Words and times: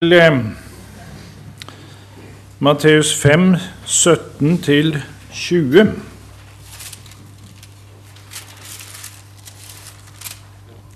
til 0.00 0.54
Matteus 2.58 3.14
5, 3.22 3.54
17 3.84 4.58
20. 5.32 5.92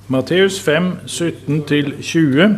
Matteus 0.08 0.60
5, 0.60 0.98
17 1.06 1.62
20. 2.02 2.48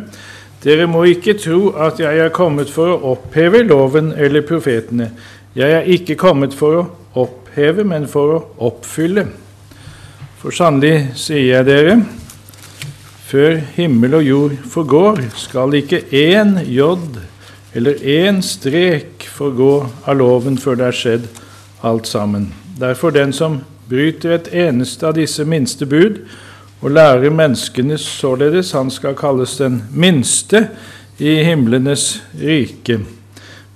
Dere 0.65 0.87
må 0.87 1.03
ikke 1.03 1.35
tro 1.35 1.69
at 1.69 1.99
jeg 1.99 2.19
er 2.19 2.29
kommet 2.29 2.71
for 2.71 2.95
å 2.95 3.01
oppheve 3.17 3.65
loven 3.67 4.13
eller 4.13 4.47
profetene. 4.47 5.11
Jeg 5.57 5.73
er 5.73 5.91
ikke 5.97 6.15
kommet 6.15 6.55
for 6.55 6.79
å 6.79 6.85
oppheve, 7.25 7.83
men 7.83 8.07
for 8.07 8.37
å 8.37 8.39
oppfylle. 8.71 9.27
For 10.39 10.55
sannelig 10.55 11.09
sier 11.19 11.57
jeg 11.57 11.67
dere, 11.67 11.99
før 13.37 13.59
himmel 13.77 14.15
og 14.17 14.23
jord 14.25 14.53
forgår, 14.73 15.19
skal 15.37 15.75
ikke 15.77 15.99
én 16.09 16.55
jod 16.73 17.19
eller 17.77 17.99
én 18.01 18.39
strek 18.41 19.27
forgå 19.29 19.73
av 20.09 20.17
loven 20.17 20.57
før 20.57 20.79
det 20.81 20.87
er 20.87 20.97
skjedd 20.97 21.27
alt 21.85 22.09
sammen. 22.09 22.47
Derfor 22.81 23.13
den 23.13 23.35
som 23.37 23.59
bryter 23.91 24.39
et 24.39 24.49
eneste 24.65 25.05
av 25.11 25.19
disse 25.19 25.45
minste 25.45 25.85
bud 25.85 26.23
og 26.81 26.95
lærer 26.97 27.29
menneskene 27.29 27.99
således, 28.01 28.73
han 28.73 28.89
skal 28.91 29.19
kalles 29.19 29.59
den 29.61 29.83
minste 29.93 30.71
i 31.21 31.37
himlenes 31.45 32.23
rike. 32.41 33.03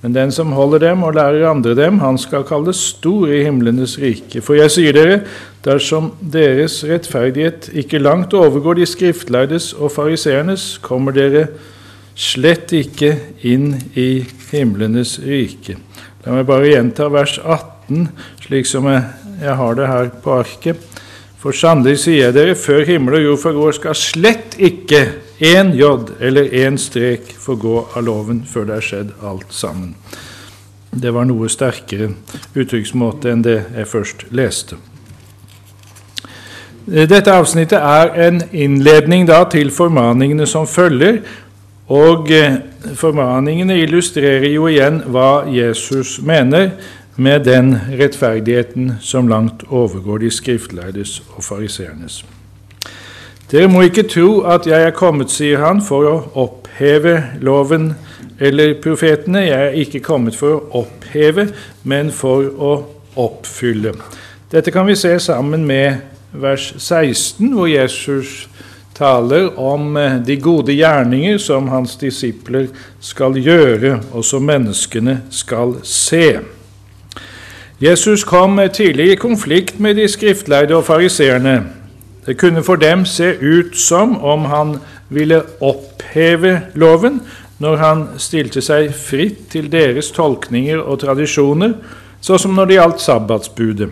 Men 0.00 0.14
den 0.16 0.30
som 0.32 0.54
holder 0.56 0.80
dem 0.86 1.02
og 1.04 1.14
lærer 1.18 1.50
andre 1.50 1.74
dem, 1.76 1.98
han 2.00 2.16
skal 2.18 2.46
kalles 2.48 2.80
stor 2.94 3.28
i 3.28 3.42
himlenes 3.44 3.98
rike. 4.00 4.40
For 4.40 4.56
jeg 4.56 4.72
sier 4.72 4.96
dere, 4.96 5.18
dersom 5.64 6.14
deres 6.20 6.78
rettferdighet 6.88 7.68
ikke 7.82 8.00
langt 8.00 8.32
overgår 8.36 8.80
de 8.80 8.88
skriftlærdes 8.88 9.74
og 9.76 9.92
fariseernes, 9.92 10.78
kommer 10.80 11.12
dere 11.16 11.50
slett 12.16 12.72
ikke 12.76 13.12
inn 13.48 13.74
i 13.92 14.24
himlenes 14.50 15.18
rike. 15.24 15.76
La 16.24 16.36
meg 16.36 16.48
bare 16.48 16.72
gjenta 16.72 17.08
vers 17.12 17.36
18, 17.38 18.08
slik 18.46 18.68
som 18.68 18.88
jeg, 18.88 19.04
har 19.40 19.76
det 19.76 19.86
her 19.88 20.10
på 20.20 20.34
arket. 20.36 20.80
For 21.40 21.56
sannelig 21.56 22.02
sier 22.02 22.26
jeg 22.26 22.36
dere, 22.36 22.56
før 22.56 22.84
himmel 22.88 23.16
og 23.16 23.22
jord 23.24 23.40
forgår, 23.44 23.76
skal 23.78 23.96
slett 23.96 24.56
ikke 24.60 25.04
én 25.40 25.72
J 25.72 25.82
eller 26.20 26.52
én 26.52 26.76
strek 26.78 27.32
forgå 27.38 27.88
av 27.96 28.04
loven 28.04 28.44
før 28.46 28.68
det 28.68 28.76
er 28.76 28.86
skjedd 28.86 29.12
alt 29.24 29.52
sammen. 29.54 29.94
Det 30.90 31.12
var 31.14 31.24
noe 31.24 31.48
sterkere 31.48 32.10
uttrykksmåte 32.54 33.30
enn 33.30 33.44
det 33.46 33.58
jeg 33.76 33.88
først 33.88 34.24
leste. 34.34 34.76
Dette 36.90 37.30
avsnittet 37.30 37.78
er 37.78 38.10
en 38.26 38.40
innledning 38.50 39.28
da, 39.28 39.44
til 39.46 39.70
formaningene 39.70 40.46
som 40.48 40.66
følger, 40.66 41.20
og 41.90 42.32
formaningene 42.98 43.76
illustrerer 43.84 44.48
jo 44.50 44.66
igjen 44.70 45.02
hva 45.06 45.44
Jesus 45.50 46.18
mener 46.26 46.72
med 47.20 47.44
den 47.46 47.74
rettferdigheten 48.00 48.96
som 49.00 49.28
langt 49.28 49.62
overgår 49.68 50.24
de 50.24 50.30
skriftlærdes 50.34 51.20
og 51.36 51.44
fariseernes. 51.44 52.24
Dere 53.50 53.66
må 53.66 53.82
ikke 53.82 54.06
tro 54.06 54.44
at 54.46 54.66
jeg 54.70 54.78
er 54.86 54.94
kommet, 54.94 55.32
sier 55.34 55.58
han, 55.64 55.80
for 55.82 56.06
å 56.06 56.18
oppheve 56.38 57.16
loven 57.42 57.88
eller 58.38 58.76
profetene. 58.82 59.42
Jeg 59.48 59.64
er 59.64 59.78
ikke 59.82 60.02
kommet 60.06 60.36
for 60.38 60.54
å 60.54 60.84
oppheve, 60.84 61.48
men 61.82 62.12
for 62.14 62.46
å 62.46 62.74
oppfylle. 63.18 63.96
Dette 64.52 64.70
kan 64.70 64.86
vi 64.86 64.94
se 64.98 65.16
sammen 65.18 65.66
med 65.66 65.98
vers 66.30 66.68
16, 66.78 67.50
hvor 67.56 67.66
Jesus 67.66 68.46
taler 68.94 69.50
om 69.58 69.98
de 70.26 70.36
gode 70.38 70.76
gjerninger 70.76 71.42
som 71.42 71.72
hans 71.74 71.96
disipler 71.98 72.68
skal 73.02 73.34
gjøre, 73.34 73.96
og 74.12 74.24
som 74.24 74.46
menneskene 74.46 75.24
skal 75.34 75.80
se. 75.82 76.38
Jesus 77.82 78.22
kom 78.28 78.60
tidlig 78.70 79.10
i 79.10 79.18
konflikt 79.18 79.80
med 79.80 79.98
de 79.98 80.06
skriftlærde 80.08 80.76
og 80.76 80.84
fariseerne. 80.86 81.79
Det 82.26 82.36
kunne 82.38 82.62
for 82.62 82.76
dem 82.76 83.04
se 83.04 83.32
ut 83.40 83.76
som 83.76 84.18
om 84.24 84.44
han 84.44 84.76
ville 85.08 85.42
oppheve 85.60 86.60
loven 86.74 87.20
når 87.58 87.76
han 87.76 88.04
stilte 88.18 88.62
seg 88.64 88.92
fritt 88.96 89.48
til 89.52 89.68
deres 89.72 90.10
tolkninger 90.16 90.80
og 90.80 91.00
tradisjoner, 91.02 91.74
sånn 92.20 92.40
som 92.40 92.54
når 92.56 92.70
det 92.70 92.78
gjaldt 92.78 93.02
sabbatsbudet. 93.04 93.90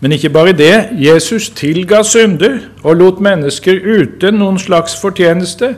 Men 0.00 0.14
ikke 0.14 0.30
bare 0.30 0.52
det. 0.54 0.88
Jesus 0.94 1.48
tilga 1.58 2.04
synder 2.06 2.60
og 2.84 3.00
lot 3.00 3.22
mennesker 3.22 3.80
uten 3.82 4.38
noen 4.38 4.58
slags 4.62 4.94
fortjeneste 5.00 5.74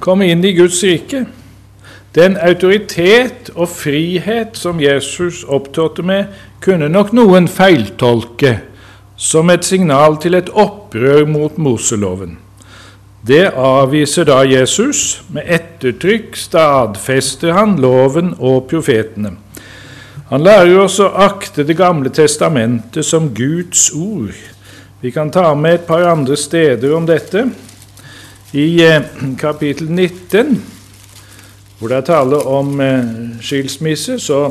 komme 0.00 0.30
inn 0.32 0.44
i 0.44 0.54
Guds 0.56 0.80
rike. 0.84 1.26
Den 2.16 2.38
autoritet 2.40 3.52
og 3.54 3.68
frihet 3.68 4.56
som 4.58 4.80
Jesus 4.80 5.44
opptrådte 5.44 6.02
med, 6.02 6.24
kunne 6.60 6.88
nok 6.88 7.12
noen 7.16 7.46
feiltolke 7.48 8.56
som 9.20 9.50
et 9.52 9.66
signal 9.68 10.16
til 10.20 10.38
et 10.38 10.48
opprør 10.48 11.26
mot 11.28 11.58
Moseloven. 11.60 12.38
Det 13.20 13.50
avviser 13.52 14.24
da 14.24 14.40
Jesus. 14.48 15.20
Med 15.28 15.44
ettertrykk 15.44 16.38
stadfester 16.40 17.52
han 17.52 17.76
loven 17.76 18.32
og 18.38 18.64
profetene. 18.70 19.34
Han 20.30 20.46
lærer 20.46 20.78
oss 20.78 21.00
å 21.02 21.10
akte 21.20 21.66
Det 21.66 21.76
gamle 21.76 22.08
testamentet 22.14 23.04
som 23.04 23.28
Guds 23.34 23.90
ord. 23.92 24.32
Vi 25.02 25.12
kan 25.12 25.30
ta 25.30 25.52
med 25.54 25.74
et 25.74 25.86
par 25.86 26.06
andre 26.08 26.36
steder 26.36 26.94
om 26.96 27.06
dette. 27.06 27.50
I 28.52 28.82
eh, 28.82 29.02
kapittel 29.38 29.90
19 29.90 30.56
hvor 31.80 31.88
det 31.88 31.96
er 31.96 32.04
tale 32.04 32.36
om 32.44 32.80
eh, 32.80 33.04
skilsmisse, 33.40 34.18
så 34.20 34.50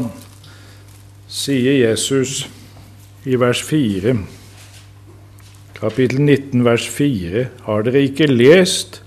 sier 1.30 1.75
Jesus 1.78 2.47
i 3.30 3.38
vers 3.38 3.62
4, 3.62 4.16
kapittel 5.79 6.19
19, 6.19 6.66
vers 6.66 6.88
4, 6.91 7.45
har 7.66 7.85
dere 7.88 8.03
ikke 8.07 8.28
lest 8.28 9.01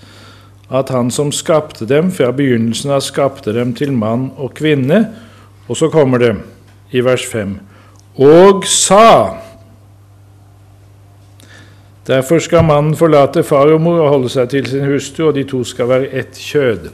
at 0.72 0.88
Han 0.88 1.10
som 1.12 1.32
skapte 1.32 1.84
dem 1.88 2.08
fra 2.14 2.30
begynnelsen 2.32 2.94
av, 2.94 3.02
skapte 3.04 3.52
dem 3.52 3.74
til 3.76 3.92
mann 3.92 4.30
og 4.40 4.54
kvinne? 4.56 5.04
Og 5.68 5.76
så 5.76 5.90
kommer 5.92 6.18
det 6.18 6.32
i 6.92 7.04
vers 7.04 7.24
5, 7.28 7.58
og 8.16 8.66
sa 8.68 9.38
Derfor 12.06 12.40
skal 12.42 12.64
mannen 12.66 12.96
forlate 12.98 13.44
far 13.46 13.70
og 13.70 13.80
mor 13.80 14.00
og 14.02 14.08
holde 14.10 14.30
seg 14.32 14.48
til 14.50 14.66
sin 14.66 14.88
hustru, 14.90 15.28
og 15.28 15.36
de 15.36 15.44
to 15.46 15.60
skal 15.64 15.86
være 15.86 16.08
ett 16.10 16.34
kjød. 16.34 16.88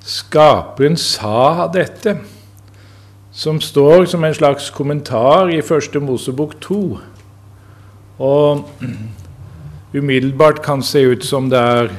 Skaperen 0.00 0.96
sa 0.96 1.66
dette, 1.74 2.16
som 3.32 3.60
står 3.60 4.04
som 4.06 4.24
en 4.24 4.34
slags 4.34 4.70
kommentar 4.70 5.50
i 5.50 5.62
Første 5.64 6.00
Mosebok 6.00 6.58
2. 6.60 6.98
Og 8.18 8.64
umiddelbart 9.94 10.62
kan 10.62 10.82
se 10.82 11.06
ut 11.08 11.24
som 11.24 11.48
det 11.50 11.58
er 11.58 11.92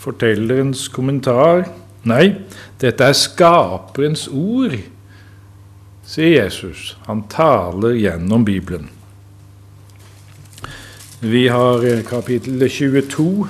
fortellerens 0.00 0.88
kommentar. 0.88 1.66
Nei, 2.08 2.38
dette 2.80 3.04
er 3.04 3.16
skaperens 3.16 4.28
ord, 4.32 4.78
sier 6.08 6.44
Jesus. 6.44 6.94
Han 7.06 7.26
taler 7.28 7.98
gjennom 7.98 8.46
Bibelen. 8.46 8.88
Vi 11.20 11.48
har 11.50 11.82
kapittel 12.08 12.62
22, 12.70 13.48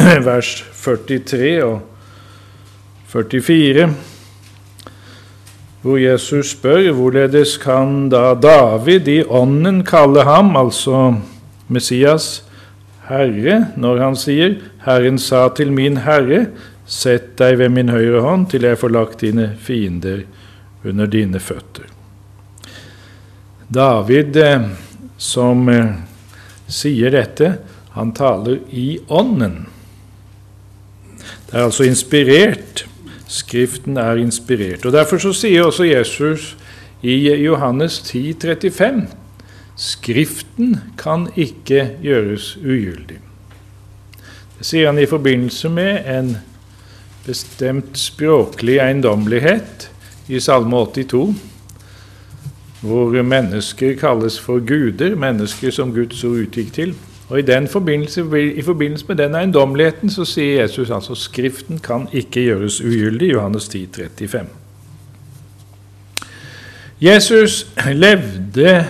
vers 0.30 0.56
43 0.72 1.62
og 1.62 1.82
44, 3.12 3.88
hvor 5.84 5.98
Jesus 6.00 6.54
spør 6.54 6.86
hvorledes 6.96 7.58
kan 7.60 8.06
da 8.08 8.32
David 8.40 9.08
i 9.12 9.18
ånden 9.28 9.82
kalle 9.84 10.22
ham, 10.24 10.54
altså 10.56 11.18
Messias, 11.68 12.44
Herre, 13.04 13.66
når 13.76 14.00
han 14.00 14.16
sier 14.16 14.54
'Herren 14.80 15.18
sa 15.18 15.48
til 15.48 15.72
min 15.72 15.96
Herre', 15.96 16.46
'Sett 16.86 17.36
deg 17.38 17.58
ved 17.58 17.68
min 17.68 17.88
høyre 17.88 18.20
hånd 18.20 18.46
til 18.50 18.62
jeg 18.64 18.78
får 18.78 18.88
lagt 18.88 19.20
dine 19.20 19.52
fiender 19.60 20.24
under 20.84 21.06
dine 21.06 21.38
føtter'. 21.38 21.92
David, 23.68 24.36
eh, 24.36 24.60
som 25.18 25.68
eh, 25.68 25.92
sier 26.68 27.10
dette, 27.10 27.58
han 27.92 28.12
taler 28.12 28.58
i 28.70 28.98
ånden. 29.08 29.66
Det 31.50 31.54
er 31.54 31.64
altså 31.64 31.84
inspirert 31.84 32.86
Skriften 33.34 33.96
er 33.98 34.20
inspirert. 34.22 34.86
Og 34.86 34.92
Derfor 34.92 35.18
så 35.18 35.32
sier 35.34 35.66
også 35.66 35.88
Jesus 35.88 36.52
i 37.02 37.16
Johannes 37.44 37.98
10, 38.06 38.32
35 38.42 39.06
Skriften 39.76 40.76
kan 40.98 41.26
ikke 41.36 41.96
gjøres 42.02 42.52
ugyldig. 42.62 43.18
Det 44.58 44.66
sier 44.68 44.92
han 44.92 45.00
i 45.02 45.08
forbindelse 45.10 45.68
med 45.68 46.06
en 46.06 46.36
bestemt 47.26 47.98
språklig 47.98 48.78
eiendommelighet 48.78 49.88
i 50.30 50.38
Salme 50.40 50.78
82, 50.94 51.34
hvor 52.84 53.22
mennesker 53.22 53.96
kalles 53.98 54.38
for 54.40 54.62
guder, 54.62 55.16
mennesker 55.18 55.74
som 55.74 55.90
Guds 55.94 56.22
ord 56.24 56.44
utgikk 56.46 56.70
til. 56.76 56.94
Og 57.28 57.38
i, 57.38 57.66
forbindelse, 57.66 58.24
I 58.56 58.62
forbindelse 58.62 59.06
med 59.08 59.16
den 59.16 59.34
eiendommeligheten 59.34 60.10
så 60.10 60.26
sier 60.28 60.60
Jesus 60.60 60.90
altså 60.90 61.14
Skriften 61.16 61.78
kan 61.78 62.08
ikke 62.12 62.44
gjøres 62.44 62.80
ugyldig. 62.80 63.32
Johannes 63.32 63.68
10, 63.68 63.88
35. 63.96 64.46
Jesus 67.00 67.66
levde 67.92 68.84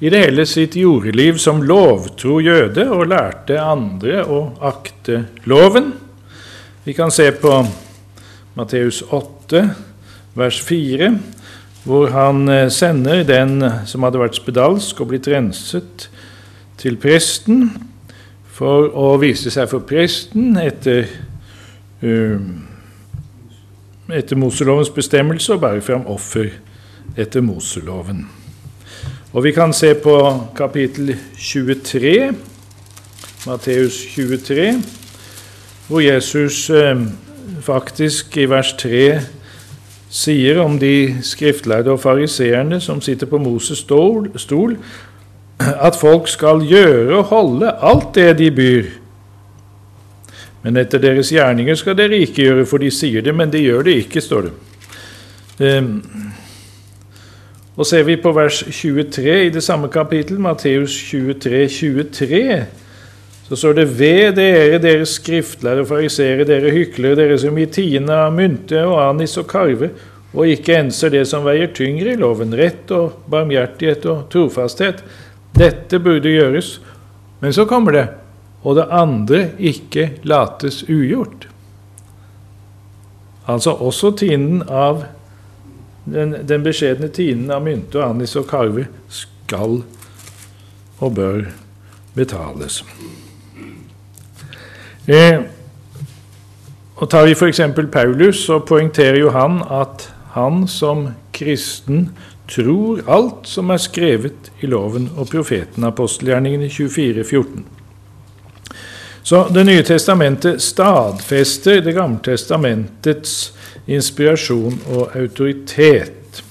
i 0.00 0.10
det 0.10 0.20
hele 0.20 0.44
sitt 0.46 0.76
jordeliv 0.76 1.40
som 1.42 1.62
lovtro 1.62 2.38
jøde 2.40 2.84
og 2.92 3.08
lærte 3.10 3.58
andre 3.60 4.22
å 4.22 4.44
akte 4.62 5.24
loven. 5.48 5.90
Vi 6.84 6.94
kan 6.94 7.10
se 7.10 7.26
på 7.34 7.64
Matteus 8.54 9.02
8, 9.10 9.64
vers 10.38 10.60
4, 10.62 11.10
hvor 11.88 12.12
han 12.14 12.48
eh, 12.52 12.70
sender 12.70 13.24
den 13.26 13.58
som 13.90 14.06
hadde 14.06 14.22
vært 14.22 14.38
spedalsk 14.38 15.02
og 15.02 15.10
blitt 15.10 15.28
renset, 15.30 16.08
til 16.78 16.96
presten 17.00 17.68
for 18.58 18.88
å 18.94 19.12
vise 19.20 19.50
seg 19.54 19.68
for 19.70 19.84
presten 19.86 20.56
etter, 20.62 21.06
uh, 22.02 22.40
etter 24.14 24.38
Moselovens 24.38 24.90
bestemmelse 24.94 25.54
og 25.56 25.62
bære 25.66 25.84
fram 25.84 26.06
offer 26.10 26.50
etter 27.18 27.44
Moseloven. 27.44 28.26
Og 29.34 29.44
vi 29.44 29.52
kan 29.52 29.74
se 29.76 29.92
på 29.98 30.14
kapittel 30.56 31.12
23, 31.36 32.14
Matteus 33.46 33.98
23, 34.14 34.70
hvor 35.88 36.00
Jesus 36.04 36.70
uh, 36.70 36.94
faktisk 37.62 38.36
i 38.38 38.46
vers 38.50 38.72
3 38.80 39.02
sier 40.08 40.60
om 40.62 40.78
de 40.80 41.18
skriftlærde 41.22 41.92
og 41.92 42.00
fariseerne 42.00 42.80
som 42.80 43.00
sitter 43.04 43.28
på 43.28 43.40
Moses 43.42 43.82
stol, 43.84 44.30
stol, 44.40 44.78
at 45.58 45.98
folk 45.98 46.28
skal 46.30 46.62
gjøre 46.66 47.18
og 47.18 47.28
holde 47.32 47.74
alt 47.82 48.14
det 48.14 48.30
de 48.38 48.50
byr. 48.54 48.90
Men 50.62 50.78
etter 50.80 51.02
deres 51.02 51.30
gjerninger 51.32 51.78
skal 51.78 51.96
dere 51.98 52.18
ikke 52.22 52.44
gjøre, 52.44 52.66
for 52.66 52.82
de 52.82 52.90
sier 52.94 53.22
det, 53.24 53.34
men 53.34 53.50
de 53.52 53.62
gjør 53.62 53.86
det 53.86 54.00
ikke, 54.04 54.22
står 54.22 54.48
det. 54.48 54.54
Um, 55.58 55.92
og 57.78 57.86
ser 57.86 58.02
vi 58.06 58.18
på 58.18 58.32
vers 58.34 58.58
23 58.74 59.46
i 59.46 59.54
det 59.54 59.62
samme 59.62 59.90
kapittel, 59.90 60.38
Matteus 60.42 60.94
23, 61.10 61.68
23, 61.70 62.42
så 63.48 63.56
står 63.56 63.78
det 63.78 63.86
ved 63.98 64.34
dere, 64.36 64.80
dere 64.82 65.06
skriftlærere 65.06 65.86
og 65.86 65.90
fariseere, 65.92 66.46
dere 66.46 66.74
hyklere, 66.74 67.16
dere 67.16 67.38
som 67.40 67.56
gir 67.58 67.70
tiende 67.72 68.18
av 68.26 68.34
mynte 68.34 68.82
og 68.82 68.98
anis 69.06 69.38
og 69.40 69.46
karve, 69.48 69.92
og 70.34 70.50
ikke 70.50 70.76
enser 70.82 71.14
det 71.14 71.22
som 71.30 71.46
veier 71.46 71.70
tyngre 71.74 72.12
i 72.12 72.18
loven, 72.20 72.52
rett 72.58 72.90
og 72.92 73.22
barmhjertighet 73.30 74.04
og 74.10 74.26
trofasthet. 74.32 75.00
Dette 75.56 76.00
burde 76.02 76.32
gjøres. 76.32 76.80
Men 77.40 77.54
så 77.54 77.64
kommer 77.70 77.94
det 77.94 78.08
og 78.62 78.76
det 78.76 78.88
andre 78.90 79.44
ikke 79.58 80.10
lates 80.22 80.82
ugjort. 80.88 81.48
Altså 83.48 83.70
også 83.70 84.10
tienden 84.18 84.62
av 84.68 85.04
den, 86.04 86.34
den 86.48 86.64
beskjedne 86.64 87.08
tienden 87.14 87.52
av 87.54 87.62
mynte 87.64 88.00
og 88.00 88.10
anis 88.10 88.36
og 88.36 88.48
karve 88.50 88.88
skal 89.12 89.80
og 90.98 91.14
bør 91.14 91.46
betales. 92.16 92.82
Eh, 95.08 95.38
og 96.98 97.10
Tar 97.10 97.28
vi 97.28 97.36
f.eks. 97.38 97.60
Paulus, 97.92 98.42
så 98.44 98.58
poengterer 98.58 99.20
jo 99.20 99.30
han 99.30 99.62
at 99.70 100.08
han 100.34 100.66
som 100.68 101.06
kristen 101.32 102.10
tror 102.48 103.02
alt 103.08 103.48
som 103.48 103.70
er 103.70 103.80
skrevet 103.82 104.52
i 104.60 104.66
loven 104.66 105.10
og 105.16 105.28
profeten, 105.30 105.84
apostelgjerningene 105.84 106.68
24, 106.68 107.24
14. 107.24 107.66
Så 109.22 109.48
Det 109.54 109.64
nye 109.66 109.82
testamentet 109.82 110.62
stadfester 110.62 111.82
Det 111.84 111.92
gamle 111.92 112.18
testamentets 112.24 113.52
inspirasjon 113.86 114.80
og 114.94 115.16
autoritet. 115.16 116.42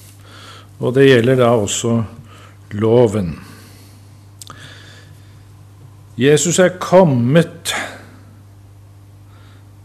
Og 0.78 0.94
det 0.94 1.08
gjelder 1.08 1.36
da 1.36 1.50
også 1.58 2.02
loven. 2.70 3.38
Jesus 6.18 6.58
er 6.58 6.68
kommet. 6.78 7.74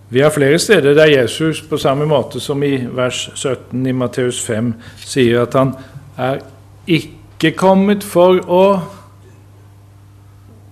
Vi 0.09 0.21
har 0.21 0.30
flere 0.30 0.59
steder 0.59 0.94
der 0.94 1.06
Jesus, 1.06 1.62
på 1.62 1.77
samme 1.77 2.06
måte 2.06 2.39
som 2.39 2.63
i 2.63 2.86
vers 2.94 3.30
17 3.36 3.86
i 3.86 3.92
Matteus 3.92 4.42
5, 4.45 4.74
sier 5.06 5.42
at 5.42 5.54
han 5.54 5.75
er 6.18 6.42
ikke 6.88 7.51
kommet 7.57 8.04
for 8.04 8.42
å 8.48 8.65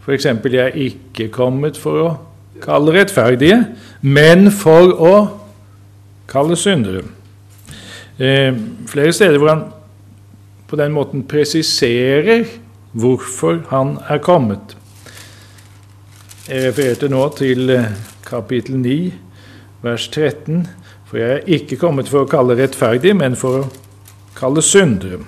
F.eks.: 0.01 0.25
Jeg 0.25 0.57
er 0.57 0.77
ikke 0.81 1.27
kommet 1.29 1.77
for 1.77 2.01
å 2.01 2.09
kalle 2.61 2.93
rettferdige, 2.95 3.59
men 4.01 4.51
for 4.51 4.95
å 4.97 5.15
kalle 6.27 6.57
syndere. 6.57 7.03
Eh, 8.17 8.53
flere 8.87 9.13
steder 9.13 9.37
hvor 9.37 9.49
han 9.49 9.63
på 10.67 10.75
den 10.75 10.91
måten 10.91 11.23
presiserer 11.27 12.45
hvorfor 12.91 13.61
han 13.69 13.97
er 14.09 14.17
kommet. 14.17 14.77
Jeg 16.49 16.67
refererte 16.67 17.09
nå 17.09 17.27
til 17.37 17.69
eh, 17.69 17.91
kapittel 18.25 18.77
9, 18.81 19.13
vers 19.83 20.07
13. 20.07 20.67
For 21.05 21.17
jeg 21.17 21.31
er 21.31 21.47
ikke 21.59 21.77
kommet 21.77 22.09
for 22.09 22.23
å 22.23 22.29
kalle 22.29 22.55
rettferdige, 22.59 23.13
men 23.13 23.35
for 23.35 23.61
å 23.61 23.67
kalle 24.37 24.61
syndere. 24.61 25.19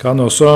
Kan 0.00 0.20
også 0.20 0.54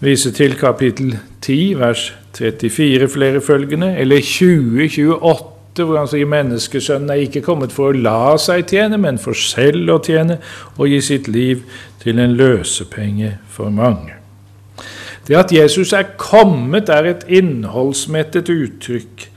vise 0.00 0.32
til 0.32 0.56
kapittel 0.58 1.18
10, 1.40 1.74
vers 1.78 2.14
34 2.38 3.08
flere 3.08 3.40
følgende, 3.40 3.96
eller 3.98 4.16
2028 4.20 5.54
hvor 5.74 5.98
han 5.98 6.06
sier 6.10 6.28
menneskesønnen 6.30 7.10
er 7.10 7.24
ikke 7.24 7.42
kommet 7.42 7.72
for 7.74 7.90
å 7.90 7.98
la 7.98 8.36
seg 8.38 8.66
tjene, 8.70 8.98
men 9.00 9.18
for 9.18 9.34
selv 9.38 9.90
å 9.90 9.98
tjene 10.02 10.38
og 10.76 10.86
gi 10.90 11.00
sitt 11.02 11.26
liv 11.26 11.64
til 12.02 12.20
en 12.22 12.36
løsepenge 12.38 13.32
for 13.50 13.74
mange. 13.74 14.14
Det 15.26 15.36
at 15.38 15.52
Jesus 15.52 15.94
er 15.96 16.14
kommet, 16.20 16.88
er 16.92 17.08
et 17.08 17.24
innholdsmettet 17.32 18.50
uttrykk. 18.52 19.28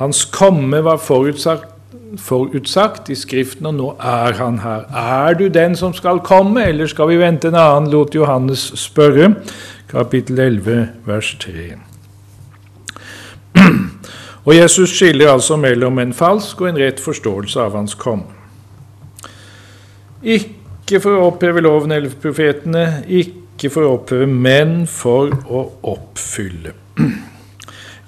Hans 0.00 0.24
komme 0.32 0.80
var 0.84 0.98
forutsagt, 1.02 1.75
forutsagt 2.18 3.10
i 3.10 3.16
Skriften, 3.18 3.66
og 3.66 3.74
nå 3.74 3.88
er 4.00 4.36
han 4.40 4.60
her. 4.62 4.86
Er 4.90 5.34
du 5.38 5.48
den 5.52 5.76
som 5.76 5.94
skal 5.94 6.20
komme, 6.24 6.64
eller 6.68 6.86
skal 6.90 7.08
vi 7.10 7.18
vente 7.20 7.48
en 7.48 7.58
annen? 7.60 7.90
lot 7.92 8.14
Johannes 8.14 8.72
spørre. 8.80 9.34
Kapittel 9.90 10.38
11, 10.38 10.88
vers 11.06 11.36
3. 11.40 11.66
Og 14.46 14.54
Jesus 14.56 14.90
skiller 14.94 15.32
altså 15.32 15.56
mellom 15.56 15.98
en 15.98 16.12
falsk 16.14 16.60
og 16.60 16.68
en 16.68 16.78
rett 16.78 17.00
forståelse 17.02 17.60
av 17.60 17.74
hans 17.74 17.94
komme. 17.98 18.30
Ikke 20.22 21.00
for 21.02 21.18
å 21.18 21.30
oppheve 21.32 21.62
loven 21.64 21.94
eller 21.94 22.14
profetene, 22.22 23.02
ikke 23.06 23.70
for 23.74 23.86
å 23.86 23.96
oppheve, 23.98 24.26
men 24.26 24.84
for 24.90 25.34
å 25.50 25.64
oppfylle. 25.94 26.76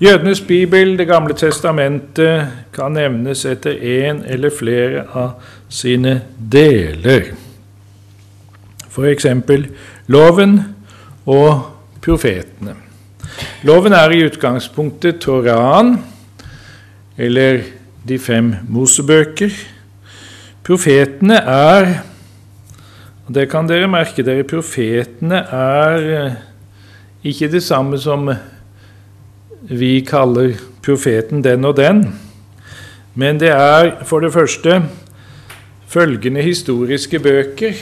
Jødenes 0.00 0.40
bibel, 0.40 0.98
Det 0.98 1.06
gamle 1.06 1.34
testamentet, 1.34 2.46
kan 2.72 2.92
nevnes 2.92 3.44
etter 3.44 3.72
én 3.74 4.22
eller 4.26 4.50
flere 4.58 5.02
av 5.14 5.30
sine 5.68 6.20
deler. 6.52 7.32
F.eks. 8.86 9.26
loven 10.06 10.60
og 11.26 11.64
profetene. 12.00 12.76
Loven 13.62 13.92
er 13.92 14.14
i 14.14 14.22
utgangspunktet 14.22 15.18
Toraen, 15.20 15.96
eller 17.16 17.62
de 18.08 18.18
fem 18.18 18.54
Mosebøker. 18.68 19.50
Profetene 20.62 21.40
er 21.42 21.90
og 23.26 23.34
Det 23.34 23.50
kan 23.50 23.66
dere 23.68 23.88
merke 23.88 24.22
dere. 24.24 24.44
Profetene 24.48 25.42
er 25.52 26.06
eh, 26.16 26.36
ikke 27.24 27.50
det 27.52 27.60
samme 27.62 27.98
som 27.98 28.30
vi 29.68 30.00
kaller 30.00 30.56
profeten 30.82 31.42
den 31.44 31.64
og 31.68 31.76
den. 31.76 32.02
Men 33.14 33.40
det 33.40 33.50
er 33.52 34.04
for 34.08 34.20
det 34.24 34.32
første 34.32 34.82
følgende 35.88 36.42
historiske 36.42 37.18
bøker. 37.20 37.74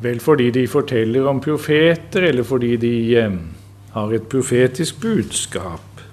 Vel 0.00 0.20
fordi 0.20 0.50
de 0.50 0.66
forteller 0.68 1.26
om 1.28 1.40
profeter, 1.40 2.24
eller 2.30 2.42
fordi 2.42 2.76
de 2.76 2.94
eh, 3.16 3.38
har 3.92 4.12
et 4.16 4.28
profetisk 4.32 5.00
budskap. 5.00 6.04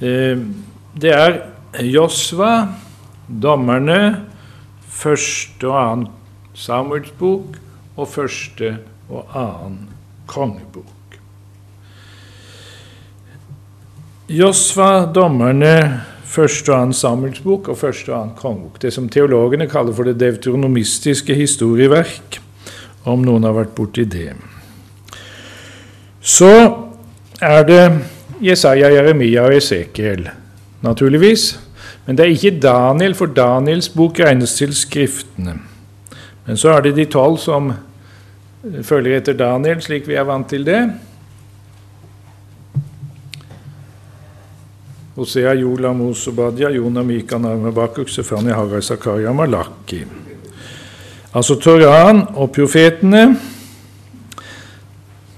Eh, 0.00 0.38
det 1.00 1.12
er 1.14 1.38
Josva, 1.86 2.66
dommerne, 3.42 4.26
første 4.88 5.68
og 5.68 5.78
annen 5.80 6.08
Samuels 6.54 7.12
bok 7.18 7.60
og 7.96 8.08
første 8.08 8.74
og 9.08 9.36
annen 9.38 9.84
kongebok. 10.26 10.99
Josva, 14.30 15.08
dommerne, 15.10 16.04
første 16.30 16.70
og 16.70 16.76
annen 16.76 16.94
Samuels 16.94 17.40
bok 17.42 17.72
og 17.72 17.78
første 17.80 18.12
og 18.12 18.16
annen 18.20 18.36
kongebok. 18.38 18.76
Det 18.78 18.92
som 18.94 19.08
teologene 19.10 19.66
kaller 19.66 19.96
for 19.96 20.06
det 20.06 20.20
deutronomistiske 20.20 21.34
historieverk. 21.34 22.38
om 23.08 23.22
noen 23.24 23.46
har 23.48 23.54
vært 23.56 23.74
borti 23.74 24.04
det. 24.04 24.34
Så 26.20 26.50
er 27.40 27.64
det 27.64 27.84
Jesaja, 28.44 28.90
Jeremia 28.92 29.46
og 29.48 29.56
Esekiel, 29.56 30.28
naturligvis. 30.84 31.58
Men 32.06 32.16
det 32.16 32.26
er 32.26 32.34
ikke 32.34 32.60
Daniel, 32.60 33.14
for 33.14 33.26
Daniels 33.26 33.88
bok 33.88 34.20
regnes 34.20 34.52
til 34.54 34.74
Skriftene. 34.76 35.56
Men 36.46 36.56
så 36.60 36.76
er 36.76 36.82
det 36.82 36.96
de 36.96 37.08
tolv 37.08 37.38
som 37.40 37.72
følger 38.84 39.16
etter 39.16 39.32
Daniel, 39.32 39.80
slik 39.80 40.06
vi 40.06 40.14
er 40.20 40.28
vant 40.28 40.48
til 40.52 40.68
det. 40.68 40.84
Hosea, 45.20 45.54
Jola, 45.54 45.92
Mos, 45.92 46.26
Obadia, 46.28 46.70
Jonah, 46.70 47.02
Mika, 47.02 47.36
Narme, 47.36 47.70
Bakuk, 47.72 48.08
Sefania, 48.08 48.54
Hagai, 48.54 48.80
Zakaria, 48.80 49.32
Malaki. 49.32 50.00
Altså 51.36 51.58
Toran 51.60 52.22
og 52.40 52.48
profetene. 52.56 53.26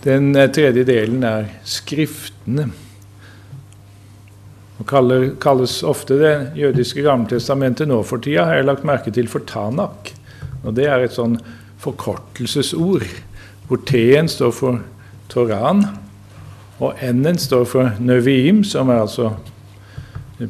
Den 0.05 0.31
tredje 0.55 0.87
delen 0.87 1.27
er 1.27 1.51
Skriftene. 1.67 2.69
Og 4.79 4.87
kalles 5.43 5.77
ofte 5.83 6.15
det 6.21 6.35
jødiske 6.63 7.03
gammeltestamentet 7.03 7.91
nå 7.91 8.05
for 8.07 8.23
tida, 8.23 8.47
har 8.47 8.61
jeg 8.61 8.71
lagt 8.71 8.87
merke 8.87 9.11
til 9.11 9.27
for 9.27 9.43
Tanak. 9.51 10.15
Og 10.63 10.77
Det 10.79 10.87
er 10.87 11.03
et 11.03 11.19
sånn 11.19 11.41
forkortelsesord, 11.83 13.03
hvor 13.67 13.83
T-en 13.83 14.31
står 14.31 14.55
for 14.55 14.79
Toran, 15.27 15.89
og 16.79 17.03
N-en 17.03 17.39
står 17.39 17.67
for 17.67 17.99
Nøviim, 17.99 18.63
som 18.63 18.95
er 18.95 19.03
altså 19.03 19.33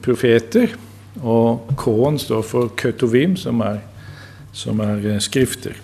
profeter, 0.01 0.75
og 1.23 1.73
K-en 1.77 2.19
står 2.19 2.43
for 2.43 2.71
Køtovim, 2.77 3.37
som 3.37 3.61
er, 3.61 3.83
som 4.53 4.81
er 4.81 5.03
eh, 5.15 5.21
skrifter. 5.21 5.77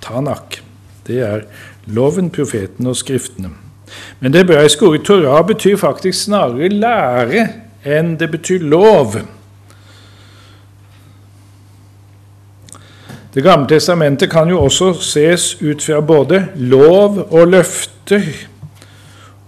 Tanak. 0.00 0.60
Det 1.06 1.20
er 1.26 1.44
loven, 1.86 2.30
profeten 2.30 2.86
og 2.86 2.96
skriftene. 2.96 3.50
Men 4.20 4.32
det 4.32 4.44
hebraiske 4.44 4.86
ordet 4.86 5.04
Torah 5.04 5.42
betyr 5.46 5.76
faktisk 5.76 6.24
snarere 6.24 6.68
lære 6.70 7.46
enn 7.84 8.14
det 8.20 8.30
betyr 8.30 8.62
lov. 8.62 9.16
Det 13.34 13.44
gamle 13.46 13.68
testamentet 13.70 14.30
kan 14.30 14.48
jo 14.50 14.62
også 14.62 14.92
ses 15.02 15.54
ut 15.62 15.82
fra 15.82 16.00
både 16.00 16.46
lov 16.56 17.26
og 17.30 17.48
løfter. 17.48 18.26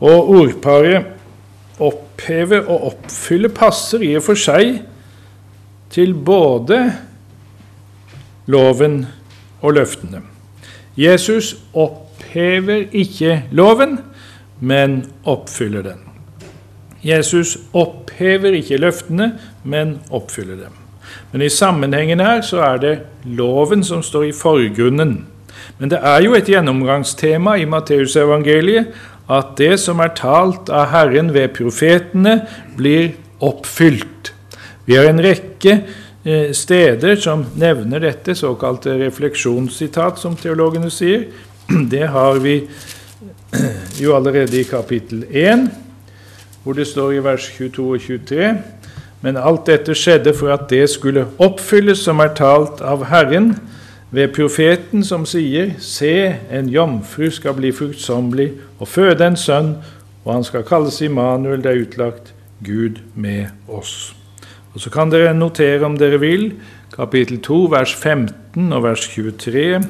Og 0.02 0.30
ordparet 0.30 1.04
oppheve 2.22 2.62
og 2.68 2.92
oppfylle 2.92 3.48
passer 3.48 4.02
i 4.02 4.14
og 4.16 4.22
for 4.22 4.38
seg 4.38 4.82
til 5.92 6.14
både 6.14 6.92
loven 8.46 9.06
og 9.62 9.74
løftene. 9.74 10.22
Jesus 10.96 11.56
opphever 11.74 12.86
ikke 12.92 13.44
loven, 13.50 13.98
men 14.60 15.04
oppfyller 15.24 15.82
den. 15.82 15.98
Jesus 17.02 17.58
opphever 17.74 18.54
ikke 18.54 18.78
løftene, 18.78 19.32
men 19.64 19.98
oppfyller 20.10 20.56
dem. 20.56 20.78
Men 21.32 21.42
i 21.42 21.48
sammenhengen 21.48 22.20
her 22.20 22.42
så 22.42 22.62
er 22.62 22.76
det 22.78 22.98
loven 23.24 23.82
som 23.84 24.02
står 24.02 24.24
i 24.24 24.32
forgrunnen. 24.32 25.26
Men 25.78 25.90
det 25.90 25.98
er 26.02 26.22
jo 26.22 26.34
et 26.34 26.48
gjennomgangstema 26.48 27.56
i 27.58 27.64
Matteusevangeliet 27.64 28.92
at 29.32 29.54
det 29.58 29.76
som 29.80 30.00
er 30.02 30.12
talt 30.18 30.70
av 30.72 30.90
Herren 30.92 31.32
ved 31.34 31.54
profetene, 31.56 32.40
blir 32.76 33.12
oppfylt. 33.42 34.32
Vi 34.86 34.96
har 34.98 35.08
en 35.08 35.22
rekke 35.22 35.76
eh, 36.24 36.50
steder 36.56 37.16
som 37.22 37.46
nevner 37.58 38.02
dette, 38.02 38.34
såkalte 38.38 38.98
refleksjonssitat, 39.00 40.18
som 40.18 40.36
teologene 40.38 40.90
sier. 40.90 41.28
Det 41.92 42.06
har 42.12 42.42
vi 42.42 42.58
jo 44.02 44.16
allerede 44.16 44.60
i 44.60 44.66
kapittel 44.68 45.24
1, 45.30 45.68
hvor 46.62 46.78
det 46.78 46.86
står 46.86 47.16
i 47.16 47.24
vers 47.24 47.48
22 47.56 47.88
og 47.88 48.00
23. 48.00 48.52
Men 49.22 49.38
alt 49.38 49.66
dette 49.70 49.94
skjedde 49.98 50.34
for 50.34 50.50
at 50.54 50.68
det 50.70 50.88
skulle 50.90 51.28
oppfylles 51.42 52.02
som 52.02 52.22
er 52.22 52.34
talt 52.38 52.82
av 52.82 53.06
Herren 53.10 53.54
ved 54.12 54.28
profeten 54.36 55.04
som 55.04 55.24
sier:" 55.26 55.74
Se, 55.78 56.36
en 56.50 56.68
jomfru 56.68 57.30
skal 57.30 57.54
bli 57.54 57.72
fruktsommelig 57.72 58.52
og 58.78 58.88
føde 58.88 59.26
en 59.26 59.36
sønn, 59.36 59.76
og 60.24 60.34
han 60.34 60.44
skal 60.44 60.62
kalles 60.62 61.00
Immanuel, 61.00 61.62
det 61.62 61.72
er 61.72 61.82
utlagt 61.82 62.34
Gud 62.64 63.00
med 63.14 63.46
oss. 63.68 64.14
Og 64.74 64.80
Så 64.80 64.90
kan 64.90 65.10
dere 65.10 65.34
notere, 65.34 65.84
om 65.84 65.98
dere 65.98 66.20
vil, 66.20 66.52
kapittel 66.96 67.40
2, 67.40 67.64
vers 67.70 67.94
15 67.94 68.72
og 68.72 68.82
vers 68.82 69.08
23. 69.08 69.82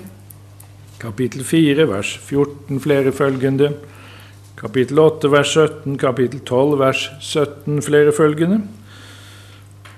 Kapittel 1.01 1.45
4, 1.45 1.89
vers 1.89 2.19
14 2.19 2.81
flere 2.81 3.13
følgende. 3.13 3.73
Kapittel 4.57 4.99
8, 4.99 5.31
vers 5.31 5.49
17. 5.49 5.99
Kapittel 5.99 6.41
12, 6.41 6.79
vers 6.79 7.11
17 7.21 7.83
flere 7.83 8.13
følgende 8.13 8.61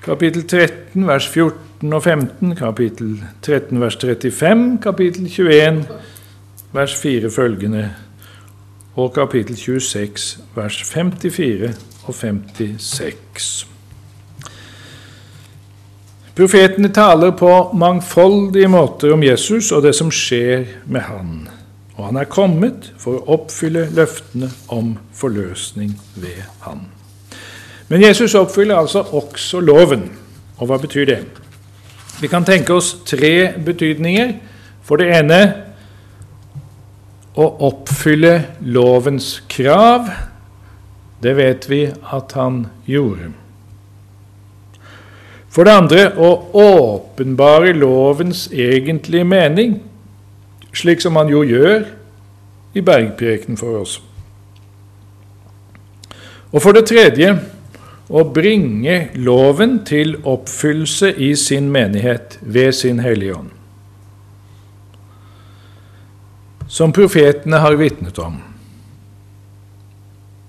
kapittel 0.05 0.43
13, 0.43 1.07
vers 1.07 1.29
14 1.29 1.93
og 1.93 2.03
15, 2.03 2.55
kapittel 2.57 3.23
13, 3.43 3.81
vers 3.81 3.97
35, 3.97 4.79
kapittel 4.83 5.27
21, 5.27 5.85
vers 6.73 6.95
4 7.01 7.31
følgende, 7.31 7.91
og 8.97 9.15
kapittel 9.15 9.57
26, 9.57 10.43
vers 10.55 10.83
54 10.83 11.71
og 12.05 12.15
56. 12.15 13.69
Profetene 16.35 16.89
taler 16.89 17.31
på 17.31 17.51
mangfoldige 17.79 18.69
måter 18.69 19.13
om 19.15 19.23
Jesus 19.23 19.73
og 19.73 19.85
det 19.87 19.95
som 19.95 20.11
skjer 20.11 20.67
med 20.87 21.07
han. 21.07 21.37
Og 21.95 22.09
han 22.09 22.19
er 22.19 22.27
kommet 22.27 22.91
for 22.99 23.21
å 23.21 23.39
oppfylle 23.39 23.87
løftene 23.95 24.51
om 24.75 24.97
forløsning 25.15 25.95
ved 26.19 26.43
han. 26.67 26.94
Men 27.89 28.03
Jesus 28.03 28.35
oppfyller 28.35 28.77
altså 28.77 29.03
også 29.13 29.61
loven. 29.61 30.09
Og 30.59 30.67
hva 30.67 30.79
betyr 30.81 31.05
det? 31.09 31.21
Vi 32.21 32.31
kan 32.31 32.45
tenke 32.45 32.75
oss 32.75 32.95
tre 33.07 33.53
betydninger. 33.65 34.35
For 34.85 35.01
det 35.01 35.11
ene 35.19 35.41
å 37.35 37.47
oppfylle 37.69 38.35
lovens 38.61 39.39
krav. 39.51 40.11
Det 41.23 41.35
vet 41.37 41.67
vi 41.71 41.87
at 41.89 42.37
han 42.39 42.67
gjorde. 42.87 43.33
For 45.55 45.67
det 45.67 45.75
andre 45.79 46.05
å 46.19 46.31
åpenbare 46.59 47.73
lovens 47.79 48.49
egentlige 48.51 49.25
mening, 49.25 49.77
slik 50.75 51.03
som 51.03 51.15
han 51.17 51.31
jo 51.31 51.45
gjør 51.47 51.85
i 52.75 52.83
bergprekenen 52.83 53.59
for 53.59 53.79
oss. 53.85 54.01
Og 56.51 56.63
for 56.63 56.75
det 56.75 56.89
tredje 56.91 57.37
å 58.09 58.25
bringe 58.29 59.11
loven 59.17 59.79
til 59.89 60.17
oppfyllelse 60.29 61.15
i 61.17 61.33
sin 61.41 61.71
menighet 61.73 62.39
ved 62.43 62.73
sin 62.77 63.01
Hellige 63.01 63.37
Ånd. 63.39 63.53
Som 66.69 66.93
profetene 66.93 67.61
har 67.63 67.79
vitnet 67.81 68.19
om, 68.21 68.41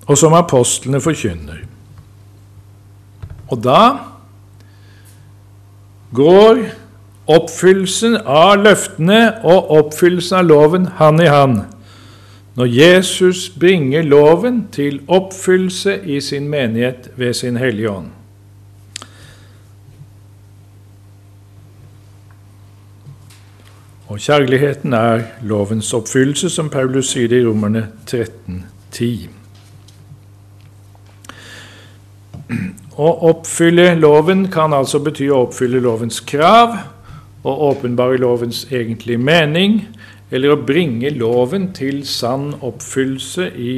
og 0.05 0.17
som 0.19 0.35
apostlene 0.37 1.01
forkynner. 1.01 1.63
Og 3.51 3.61
da 3.63 3.81
går 6.15 6.65
oppfyllelsen 7.29 8.19
av 8.21 8.59
løftene 8.61 9.21
og 9.47 9.71
oppfyllelsen 9.79 10.41
av 10.41 10.49
loven 10.49 10.89
hand 10.99 11.23
i 11.23 11.29
hand 11.29 11.63
når 12.55 12.65
Jesus 12.65 13.49
bringer 13.49 14.01
loven 14.01 14.67
til 14.71 15.01
oppfyllelse 15.07 15.99
i 16.05 16.21
sin 16.21 16.47
menighet 16.47 17.09
ved 17.15 17.33
sin 17.33 17.57
Hellige 17.57 17.91
Ånd. 17.91 18.11
Og 24.07 24.19
kjærligheten 24.19 24.93
er 24.93 25.21
lovens 25.43 25.93
oppfyllelse, 25.93 26.49
som 26.49 26.69
Paulus 26.69 27.09
sier 27.11 27.33
i 27.33 27.41
Romerne 27.43 27.87
13,10. 28.07 29.25
Å 32.95 33.09
oppfylle 33.27 33.89
loven 33.99 34.45
kan 34.53 34.73
altså 34.77 35.01
bety 35.03 35.27
å 35.27 35.41
oppfylle 35.49 35.81
lovens 35.83 36.21
krav 36.23 36.77
og 37.43 37.63
åpenbare 37.71 38.21
lovens 38.21 38.63
egentlige 38.71 39.19
mening, 39.19 39.81
eller 40.31 40.53
å 40.53 40.61
bringe 40.65 41.11
loven 41.13 41.69
til 41.75 42.03
sann 42.07 42.53
oppfyllelse 42.65 43.51
i 43.55 43.75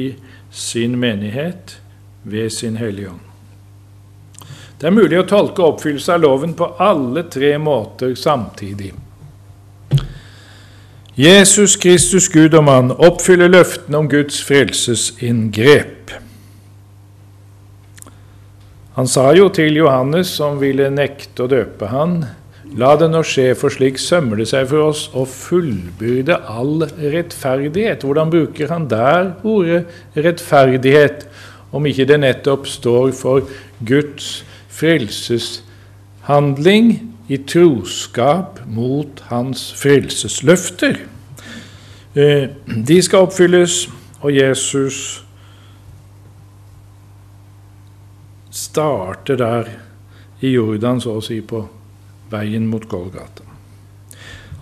sin 0.50 0.96
menighet 1.00 1.78
ved 2.22 2.52
sin 2.52 2.78
Hellige 2.80 3.10
Ånd. 3.12 3.24
Det 4.78 4.86
er 4.86 4.94
mulig 4.94 5.18
å 5.18 5.26
tolke 5.26 5.64
oppfyllelse 5.66 6.14
av 6.14 6.22
loven 6.22 6.54
på 6.54 6.70
alle 6.78 7.24
tre 7.26 7.56
måter 7.58 8.14
samtidig. 8.14 8.92
Jesus 11.18 11.74
Kristus, 11.76 12.28
Gud 12.30 12.54
og 12.54 12.62
mann, 12.68 12.92
oppfyller 12.94 13.50
løftene 13.50 13.98
om 13.98 14.06
Guds 14.06 14.38
frelsesinngrep. 14.46 16.12
Han 18.94 19.10
sa 19.10 19.32
jo 19.34 19.48
til 19.50 19.80
Johannes, 19.80 20.30
som 20.38 20.60
ville 20.62 20.86
nekte 20.94 21.44
å 21.44 21.50
døpe 21.50 21.90
han, 21.90 22.20
La 22.76 22.90
det 23.00 23.06
nå 23.08 23.22
skje, 23.24 23.54
for 23.56 23.72
slik 23.72 23.96
sømmer 24.00 24.36
det 24.36 24.48
seg 24.50 24.66
for 24.68 24.78
oss 24.90 25.10
å 25.16 25.24
fullbyrde 25.28 26.36
all 26.52 26.82
rettferdighet. 26.84 28.02
Hvordan 28.04 28.30
bruker 28.32 28.68
han 28.68 28.88
der 28.90 29.32
ordet 29.40 29.86
rettferdighet, 30.18 31.26
om 31.72 31.86
ikke 31.88 32.04
det 32.08 32.20
nettopp 32.20 32.66
står 32.68 33.12
for 33.16 33.42
Guds 33.88 34.44
frelseshandling 34.72 37.14
i 37.28 37.36
troskap 37.48 38.60
mot 38.68 39.20
hans 39.30 39.72
frelsesløfter? 39.80 40.96
Eh, 42.18 42.48
de 42.66 43.02
skal 43.04 43.18
oppfylles, 43.28 43.88
og 44.20 44.34
Jesus 44.34 45.24
starter 48.50 49.36
der 49.36 49.64
i 50.40 50.52
Jordan, 50.52 51.00
så 51.00 51.10
å 51.16 51.20
si, 51.24 51.40
på 51.40 51.77
veien 52.30 52.66
mot 52.68 52.84
Golgata. 52.88 53.44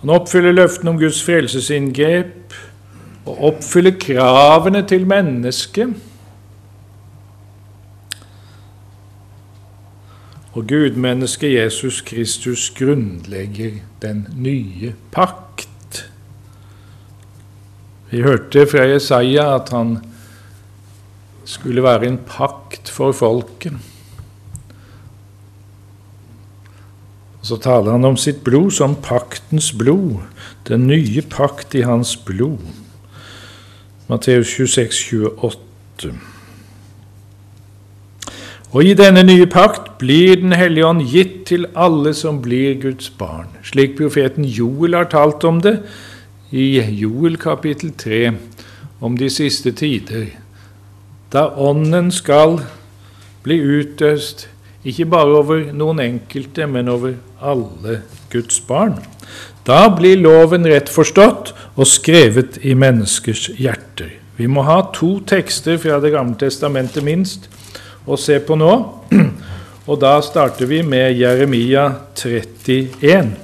Han 0.01 0.13
oppfyller 0.13 0.53
løftene 0.53 0.93
om 0.93 0.99
Guds 1.01 1.23
frelsesinngrep 1.25 2.53
og 3.27 3.41
oppfyller 3.51 3.97
kravene 3.99 4.83
til 4.87 5.07
mennesket. 5.09 5.95
Og 10.57 10.65
gudmennesket 10.69 11.53
Jesus 11.53 12.01
Kristus 12.01 12.69
grunnlegger 12.77 13.81
den 14.01 14.23
nye 14.37 14.93
pakt. 15.13 15.67
Vi 18.09 18.23
hørte 18.23 18.63
fra 18.69 18.87
Jesaja 18.87 19.49
at 19.57 19.69
han 19.75 19.97
skulle 21.45 21.83
være 21.83 22.07
en 22.07 22.17
pakt 22.25 22.89
for 22.89 23.11
folket. 23.11 23.75
Så 27.47 27.55
taler 27.63 27.93
han 27.95 28.03
om 28.03 28.17
sitt 28.19 28.41
blod 28.43 28.73
som 28.75 28.97
paktens 28.99 29.69
blod, 29.71 30.17
den 30.67 30.87
nye 30.89 31.21
pakt 31.31 31.75
i 31.79 31.85
hans 31.87 32.17
blod. 32.27 32.59
Matteus 34.09 34.49
26, 34.51 35.29
28. 35.37 36.11
Og 38.75 38.83
i 38.83 38.91
denne 38.99 39.23
nye 39.23 39.45
pakt 39.47 39.93
blir 39.99 40.35
Den 40.41 40.51
hellige 40.59 40.85
ånd 40.85 41.05
gitt 41.07 41.45
til 41.47 41.65
alle 41.75 42.11
som 42.13 42.41
blir 42.43 42.81
Guds 42.81 43.07
barn, 43.09 43.47
slik 43.63 43.95
profeten 43.95 44.43
Joel 44.43 44.99
har 44.99 45.07
talt 45.07 45.43
om 45.47 45.61
det 45.63 45.77
i 46.51 46.79
Joel 46.99 47.37
kapittel 47.39 47.93
3, 47.95 48.33
om 48.99 49.15
de 49.17 49.29
siste 49.29 49.71
tider, 49.71 50.27
da 51.31 51.47
Ånden 51.55 52.11
skal 52.11 52.59
bli 53.43 53.55
utøst 53.59 54.49
ikke 54.87 55.07
bare 55.11 55.39
over 55.41 55.65
noen 55.75 55.99
enkelte, 56.03 56.67
men 56.69 56.89
over 56.91 57.17
alle 57.43 58.01
Guds 58.31 58.59
barn. 58.67 58.95
Da 59.67 59.87
blir 59.91 60.19
loven 60.21 60.67
rett 60.67 60.89
forstått 60.91 61.51
og 61.75 61.89
skrevet 61.89 62.59
i 62.63 62.75
menneskers 62.77 63.49
hjerter. 63.59 64.13
Vi 64.37 64.47
må 64.47 64.63
ha 64.63 64.79
to 64.95 65.17
tekster 65.27 65.79
fra 65.81 65.97
Det 65.99 66.13
gamle 66.13 66.37
testamentet 66.39 67.03
minst 67.03 67.49
å 68.05 68.15
se 68.15 68.39
på 68.39 68.55
nå. 68.55 68.73
Og 69.87 69.99
da 70.01 70.17
starter 70.23 70.67
vi 70.67 70.81
med 70.83 71.15
Jeremia 71.15 71.87
31. 72.19 73.35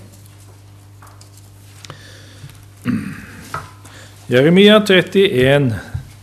Jeremia 4.28 4.80
31, 4.84 5.70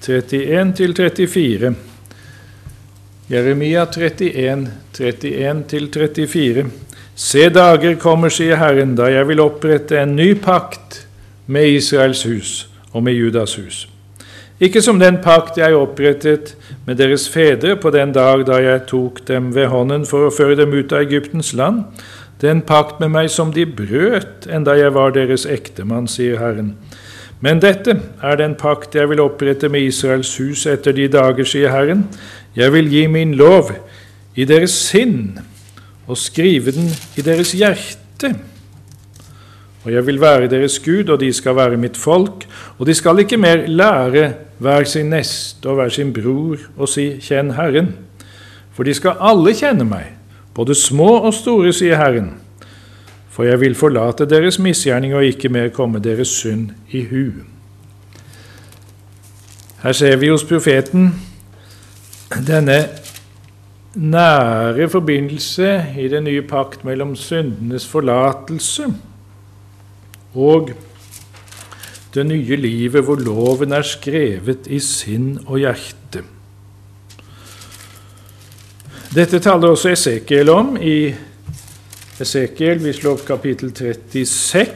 31-34. 0.00 1.74
Jeremia 3.30 3.86
31, 3.86 4.68
31-34. 4.92 6.64
Se, 7.14 7.44
dager 7.54 7.94
kommer, 7.94 8.32
sier 8.34 8.58
Herren, 8.58 8.96
da 8.98 9.06
jeg 9.06 9.28
vil 9.28 9.42
opprette 9.44 10.00
en 10.00 10.16
ny 10.18 10.32
pakt 10.42 11.04
med 11.46 11.76
Israels 11.76 12.24
hus 12.26 12.54
og 12.90 13.04
med 13.06 13.14
Judas 13.14 13.54
hus. 13.60 13.84
Ikke 14.58 14.82
som 14.82 14.98
den 14.98 15.20
pakt 15.22 15.60
jeg 15.62 15.78
opprettet 15.78 16.56
med 16.88 16.98
deres 16.98 17.28
fedre 17.30 17.76
på 17.78 17.92
den 17.94 18.10
dag 18.16 18.42
da 18.48 18.58
jeg 18.64 18.82
tok 18.90 19.22
dem 19.30 19.52
ved 19.54 19.70
hånden 19.70 20.08
for 20.10 20.26
å 20.26 20.34
føre 20.34 20.58
dem 20.58 20.74
ut 20.74 20.90
av 20.90 21.06
Egyptens 21.06 21.52
land, 21.54 21.84
den 22.42 22.64
pakt 22.66 22.98
med 22.98 23.14
meg 23.14 23.30
som 23.30 23.54
de 23.54 23.62
brøt 23.62 24.50
enda 24.50 24.74
jeg 24.74 24.90
var 24.98 25.14
deres 25.14 25.46
ektemann, 25.46 26.10
sier 26.10 26.42
Herren. 26.42 26.74
Men 27.40 27.60
dette 27.60 27.94
er 28.20 28.36
den 28.36 28.52
pakt 28.60 28.98
jeg 28.98 29.08
vil 29.08 29.22
opprette 29.24 29.70
med 29.72 29.86
Israels 29.86 30.34
hus 30.36 30.66
etter 30.68 30.92
de 30.92 31.06
dager, 31.08 31.46
sier 31.48 31.72
Herren. 31.72 32.04
Jeg 32.56 32.72
vil 32.72 32.90
gi 32.90 33.06
min 33.06 33.34
lov 33.34 33.70
i 34.34 34.44
deres 34.44 34.74
sinn 34.90 35.38
og 36.10 36.18
skrive 36.18 36.74
den 36.74 36.90
i 37.16 37.22
deres 37.22 37.52
hjerte. 37.52 38.34
Og 39.84 39.92
jeg 39.92 40.06
vil 40.06 40.20
være 40.20 40.50
deres 40.50 40.78
Gud, 40.78 41.08
og 41.08 41.20
de 41.20 41.32
skal 41.32 41.56
være 41.56 41.76
mitt 41.80 41.96
folk. 41.96 42.44
Og 42.78 42.86
de 42.86 42.94
skal 42.94 43.18
ikke 43.18 43.36
mer 43.40 43.66
lære 43.66 44.32
hver 44.58 44.84
sin 44.84 45.10
neste 45.10 45.68
og 45.68 45.74
hver 45.74 45.88
sin 45.88 46.12
bror 46.12 46.58
og 46.76 46.88
si 46.88 47.10
'Kjenn 47.16 47.54
Herren'. 47.56 47.94
For 48.72 48.82
de 48.82 48.94
skal 48.94 49.16
alle 49.20 49.54
kjenne 49.54 49.84
meg, 49.84 50.04
både 50.54 50.74
små 50.74 51.18
og 51.18 51.34
store, 51.34 51.72
sier 51.72 51.96
Herren. 51.96 52.30
For 53.30 53.44
jeg 53.44 53.60
vil 53.60 53.74
forlate 53.74 54.26
deres 54.26 54.58
misgjerning 54.58 55.14
og 55.14 55.24
ikke 55.24 55.48
mer 55.48 55.68
komme 55.68 55.98
deres 55.98 56.28
synd 56.28 56.70
i 56.90 57.04
hu. 57.04 57.30
Her 59.82 59.92
ser 59.92 60.16
vi 60.16 60.28
hos 60.28 60.44
profeten 60.44 61.14
denne 62.38 62.88
nære 63.94 64.88
forbindelse 64.88 65.70
i 65.98 66.08
den 66.08 66.24
nye 66.24 66.42
pakt 66.46 66.84
mellom 66.84 67.16
syndenes 67.18 67.86
forlatelse 67.90 68.86
og 70.34 70.70
det 72.14 72.26
nye 72.26 72.56
livet 72.56 73.04
hvor 73.04 73.18
loven 73.18 73.72
er 73.72 73.82
skrevet 73.86 74.66
i 74.66 74.78
sinn 74.82 75.38
og 75.46 75.58
hjerte. 75.62 76.22
Dette 79.14 79.40
taler 79.42 79.74
også 79.74 79.90
Esekiel 79.90 80.50
om 80.54 80.76
i 80.76 81.10
Esekiel. 82.20 82.78
Vi 82.82 82.92
slår 82.94 83.18
opp 83.18 83.26
kapittel 83.26 83.72
36 83.74 84.70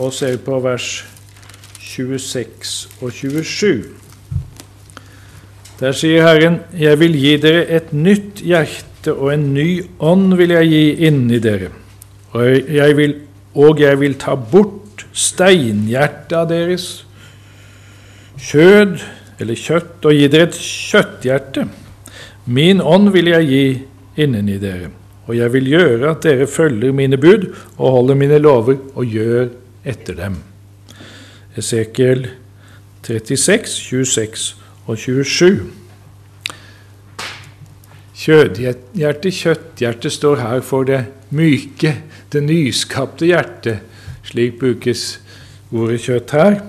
og 0.00 0.12
ser 0.14 0.38
på 0.42 0.58
vers 0.64 1.04
26 1.78 2.88
og 3.02 3.12
27. 3.12 4.09
Der 5.80 5.92
sier 5.92 6.26
Herren, 6.28 6.60
'Jeg 6.76 7.00
vil 7.00 7.14
gi 7.16 7.36
dere 7.40 7.64
et 7.72 7.92
nytt 7.92 8.42
hjerte, 8.44 9.14
og 9.14 9.32
en 9.32 9.54
ny 9.54 9.80
ånd 9.98 10.34
vil 10.36 10.52
jeg 10.52 10.68
gi 10.68 11.06
inni 11.08 11.38
dere.' 11.40 11.72
Og 12.32 12.68
jeg 12.68 12.96
vil, 12.96 13.14
og 13.54 13.80
jeg 13.80 14.00
vil 14.00 14.14
ta 14.14 14.34
bort 14.36 15.06
steinhjertet 15.12 16.36
av 16.36 16.50
deres 16.50 17.06
kjød, 18.38 19.00
eller 19.40 19.56
kjøtt, 19.56 20.04
og 20.04 20.12
gi 20.12 20.28
dere 20.28 20.50
et 20.50 20.60
kjøtthjerte. 20.60 21.66
Min 22.44 22.84
ånd 22.84 23.10
vil 23.16 23.32
jeg 23.32 23.48
gi 23.48 23.64
inneni 24.20 24.60
dere, 24.60 24.92
og 25.26 25.34
jeg 25.36 25.52
vil 25.52 25.72
gjøre 25.72 26.10
at 26.12 26.22
dere 26.28 26.46
følger 26.46 26.92
mine 26.92 27.16
bud 27.16 27.48
og 27.78 27.90
holder 27.96 28.20
mine 28.20 28.38
lover 28.38 28.76
og 28.94 29.04
gjør 29.06 29.48
etter 29.84 30.14
dem. 30.14 30.42
Esekiel 31.56 32.28
36, 33.02 33.66
26 33.66 34.59
og 34.90 34.98
27. 34.98 35.70
Kjødhjerte, 38.20 39.30
kjøtthjerte, 39.32 40.10
står 40.10 40.36
her 40.42 40.60
for 40.66 40.84
det 40.88 41.04
myke, 41.32 41.94
det 42.32 42.42
nyskapte 42.44 43.26
hjertet. 43.30 43.78
Slik 44.26 44.58
brukes 44.60 45.20
ordet 45.72 46.00
kjøtt 46.04 46.30
her. 46.36 46.60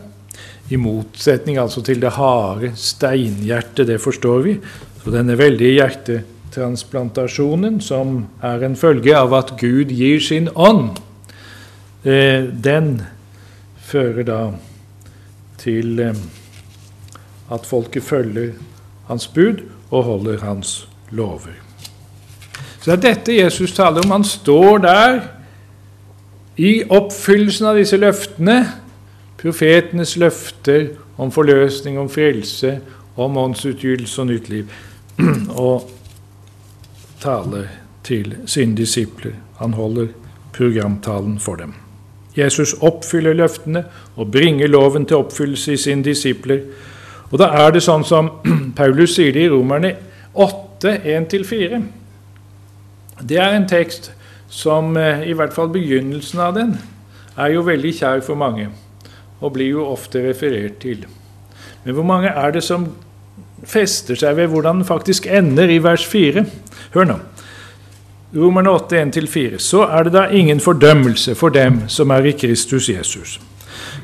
I 0.71 0.75
motsetning 0.79 1.57
altså 1.59 1.81
til 1.83 2.01
det 2.01 2.13
harde 2.15 2.71
steinhjertet, 2.79 3.87
det 3.89 4.01
forstår 4.01 4.41
vi. 4.45 4.53
Så 5.01 5.11
denne 5.11 5.37
veldige 5.37 5.73
hjertetransplantasjonen, 5.81 7.81
som 7.83 8.27
er 8.45 8.63
en 8.63 8.75
følge 8.79 9.17
av 9.17 9.33
at 9.35 9.51
Gud 9.59 9.91
gir 9.91 10.19
sin 10.23 10.47
ånd, 10.55 10.99
eh, 12.05 12.47
den 12.47 13.01
fører 13.91 14.23
da 14.23 14.53
til 15.59 15.99
eh, 15.99 16.15
at 17.51 17.65
folket 17.65 18.03
følger 18.03 18.53
hans 19.07 19.27
bud 19.27 19.63
og 19.91 20.03
holder 20.03 20.39
hans 20.39 20.87
lover. 21.09 21.57
Så 22.81 22.91
det 22.91 22.97
er 22.97 23.13
dette 23.13 23.37
Jesus 23.37 23.73
taler 23.75 24.01
om. 24.01 24.11
Han 24.11 24.23
står 24.23 24.77
der 24.77 25.19
i 26.57 26.81
oppfyllelsen 26.89 27.67
av 27.69 27.77
disse 27.77 27.97
løftene, 27.97 28.57
profetenes 29.41 30.15
løfter 30.17 30.87
om 31.17 31.31
forløsning, 31.31 31.99
om 31.99 32.09
frelse, 32.09 32.79
om 33.15 33.37
åndsutgytelse 33.37 34.21
og 34.21 34.27
nytt 34.31 34.49
liv, 34.49 34.71
og 35.67 35.89
taler 37.21 37.69
til 38.03 38.35
sine 38.45 38.75
disipler. 38.77 39.37
Han 39.59 39.73
holder 39.73 40.07
programtalen 40.53 41.39
for 41.39 41.55
dem. 41.55 41.73
Jesus 42.37 42.73
oppfyller 42.81 43.35
løftene 43.35 43.83
og 44.15 44.31
bringer 44.31 44.67
loven 44.67 45.05
til 45.05 45.17
oppfyllelse 45.17 45.73
i 45.73 45.77
sine 45.77 46.03
disipler. 46.03 46.63
Og 47.31 47.39
da 47.39 47.49
er 47.63 47.71
det 47.75 47.83
sånn 47.85 48.03
som 48.07 48.29
Paulus 48.79 49.15
sier 49.15 49.33
det 49.35 49.47
i 49.47 49.51
Romerne 49.51 49.95
8, 50.33 50.97
1-4. 51.17 51.81
Det 53.21 53.37
er 53.39 53.55
en 53.55 53.67
tekst 53.69 54.11
som 54.51 54.95
eh, 54.99 55.23
i 55.31 55.35
hvert 55.37 55.53
fall 55.55 55.71
begynnelsen 55.71 56.41
av 56.43 56.55
den 56.57 56.75
er 57.39 57.53
jo 57.53 57.63
veldig 57.63 57.93
kjær 57.95 58.23
for 58.25 58.35
mange, 58.35 58.67
og 59.39 59.53
blir 59.55 59.71
jo 59.77 59.85
ofte 59.93 60.23
referert 60.25 60.81
til. 60.83 61.05
Men 61.85 61.95
hvor 61.95 62.05
mange 62.05 62.29
er 62.29 62.51
det 62.51 62.63
som 62.65 62.89
fester 63.63 64.17
seg 64.17 64.35
ved 64.37 64.51
hvordan 64.51 64.81
den 64.81 64.87
faktisk 64.87 65.27
ender 65.29 65.71
i 65.71 65.79
vers 65.83 66.03
4? 66.05 66.43
Hør 66.93 67.07
nå. 67.13 67.17
Romerne 68.35 68.71
8, 68.71 69.01
1-4. 69.01 69.57
Så 69.59 69.85
er 69.87 70.07
det 70.07 70.13
da 70.13 70.27
ingen 70.27 70.59
fordømmelse 70.59 71.35
for 71.35 71.49
dem 71.49 71.81
som 71.87 72.11
er 72.11 72.29
i 72.29 72.35
Kristus 72.35 72.89
Jesus. 72.89 73.39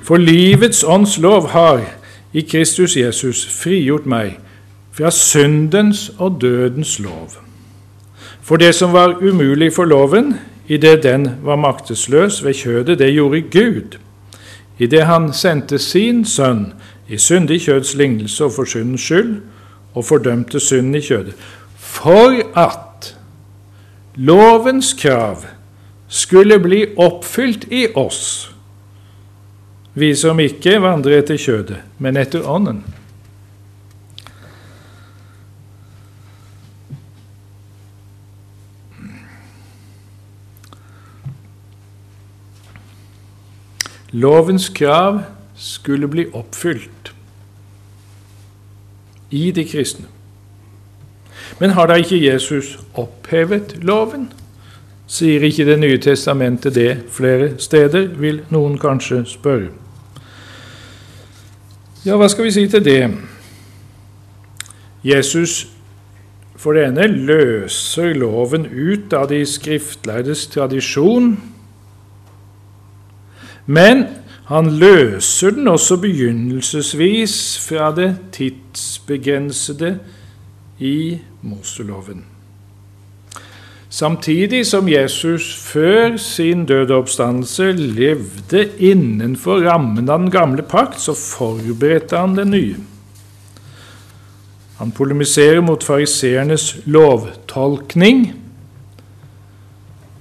For 0.04 0.20
livets 0.20 0.84
ånds 0.84 1.18
lov 1.20 1.50
har 1.52 1.84
i 2.38 2.42
Kristus 2.46 2.94
Jesus 2.98 3.46
frigjort 3.50 4.06
meg 4.06 4.36
fra 4.94 5.10
syndens 5.14 6.12
og 6.18 6.38
dødens 6.42 7.00
lov. 7.00 7.34
For 8.42 8.62
det 8.62 8.76
som 8.76 8.94
var 8.94 9.18
umulig 9.22 9.72
for 9.74 9.86
loven, 9.90 10.36
idet 10.68 11.04
den 11.04 11.30
var 11.44 11.56
maktesløs 11.56 12.44
ved 12.46 12.54
kjødet, 12.54 13.00
det 13.00 13.14
gjorde 13.14 13.42
Gud. 13.42 13.98
Idet 14.80 15.06
han 15.06 15.34
sendte 15.34 15.80
sin 15.80 16.26
sønn 16.26 16.74
i 17.10 17.18
syndig 17.18 17.62
kjøds 17.66 17.96
lignelse 17.96 18.46
og 18.46 18.54
for 18.56 18.70
syndens 18.70 19.02
skyld, 19.02 19.42
og 19.94 20.06
fordømte 20.06 20.60
synden 20.60 20.96
i 20.96 21.02
kjødet, 21.02 21.34
for 21.78 22.38
at 22.60 23.16
lovens 24.16 24.94
krav 24.94 25.46
skulle 26.08 26.60
bli 26.60 26.86
oppfylt 26.98 27.66
i 27.72 27.88
oss, 27.96 28.52
vi 29.98 30.12
som 30.16 30.38
ikke 30.38 30.76
vandrer 30.84 31.24
etter 31.24 31.40
kjødet, 31.42 31.80
men 31.98 32.20
etter 32.22 32.46
Ånden. 32.46 32.84
Lovens 44.14 44.70
krav 44.70 45.24
skulle 45.58 46.08
bli 46.08 46.28
oppfylt 46.34 47.12
i 49.34 49.50
de 49.52 49.66
kristne. 49.66 50.06
Men 51.60 51.74
har 51.74 51.90
da 51.90 51.98
ikke 51.98 52.22
Jesus 52.22 52.78
opphevet 52.94 53.80
loven? 53.82 54.30
Sier 55.08 55.42
ikke 55.42 55.66
Det 55.66 55.80
nye 55.80 55.98
testamentet 55.98 56.76
det 56.76 57.04
flere 57.10 57.56
steder, 57.58 58.08
vil 58.14 58.44
noen 58.54 58.78
kanskje 58.78 59.26
spørre. 59.26 59.87
Ja, 62.08 62.16
hva 62.16 62.30
skal 62.32 62.46
vi 62.48 62.52
si 62.56 62.62
til 62.72 62.86
det? 62.86 63.02
Jesus 65.04 65.66
for 66.56 66.78
det 66.78 66.86
ene 66.88 67.04
løser 67.12 68.14
loven 68.16 68.64
ut 68.64 69.12
av 69.12 69.28
de 69.28 69.42
skriftlærdes 69.46 70.46
tradisjon 70.54 71.34
men 73.68 74.06
han 74.48 74.72
løser 74.80 75.52
den 75.58 75.68
også 75.68 76.00
begynnelsesvis 76.00 77.36
fra 77.68 77.92
det 77.92 78.14
tidsbegrensede 78.32 79.98
i 80.80 81.20
Moseloven. 81.44 82.24
Samtidig 83.98 84.66
som 84.70 84.90
Jesus 84.90 85.48
før 85.58 86.18
sin 86.22 86.66
døde 86.70 86.94
oppstandelse 86.94 87.72
levde 87.72 88.68
innenfor 88.78 89.64
rammen 89.66 90.10
av 90.10 90.22
den 90.22 90.32
gamle 90.32 90.62
pakt, 90.62 91.00
så 91.02 91.16
forberedte 91.18 92.20
han 92.20 92.36
den 92.38 92.54
nye. 92.54 92.76
Han 94.78 94.92
polemiserer 94.94 95.64
mot 95.66 95.84
fariseernes 95.84 96.76
lovtolkning 96.86 98.28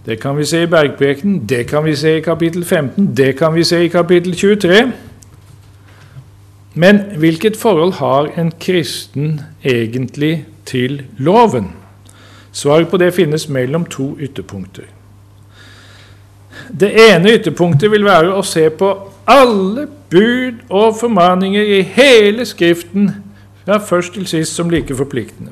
det 0.06 0.20
kan 0.22 0.36
vi 0.38 0.44
se 0.46 0.62
i 0.62 0.66
Bergprekenen, 0.70 1.46
det 1.48 1.64
kan 1.66 1.84
vi 1.84 1.96
se 1.96 2.16
i 2.16 2.20
kapittel 2.20 2.64
15, 2.64 3.16
det 3.16 3.32
kan 3.38 3.54
vi 3.54 3.64
se 3.64 3.84
i 3.84 3.88
kapittel 3.88 4.34
23. 4.34 4.92
Men 6.74 7.00
hvilket 7.18 7.56
forhold 7.56 7.92
har 7.92 8.30
en 8.38 8.52
kristen 8.60 9.40
egentlig 9.64 10.46
til 10.66 11.02
loven? 11.18 11.72
Svaret 12.56 12.88
på 12.88 12.96
det 12.96 13.12
finnes 13.14 13.48
mellom 13.52 13.84
to 13.84 14.14
ytterpunkter. 14.20 14.86
Det 16.72 16.88
ene 17.10 17.34
ytterpunktet 17.36 17.90
vil 17.92 18.06
være 18.06 18.32
å 18.32 18.44
se 18.46 18.64
på 18.72 18.88
alle 19.28 19.84
bud 20.10 20.62
og 20.70 20.96
formaninger 21.00 21.72
i 21.76 21.80
hele 21.96 22.46
Skriften, 22.48 23.10
fra 23.66 23.80
først 23.82 24.14
til 24.14 24.28
sist, 24.30 24.54
som 24.54 24.70
like 24.70 24.94
forpliktende. 24.96 25.50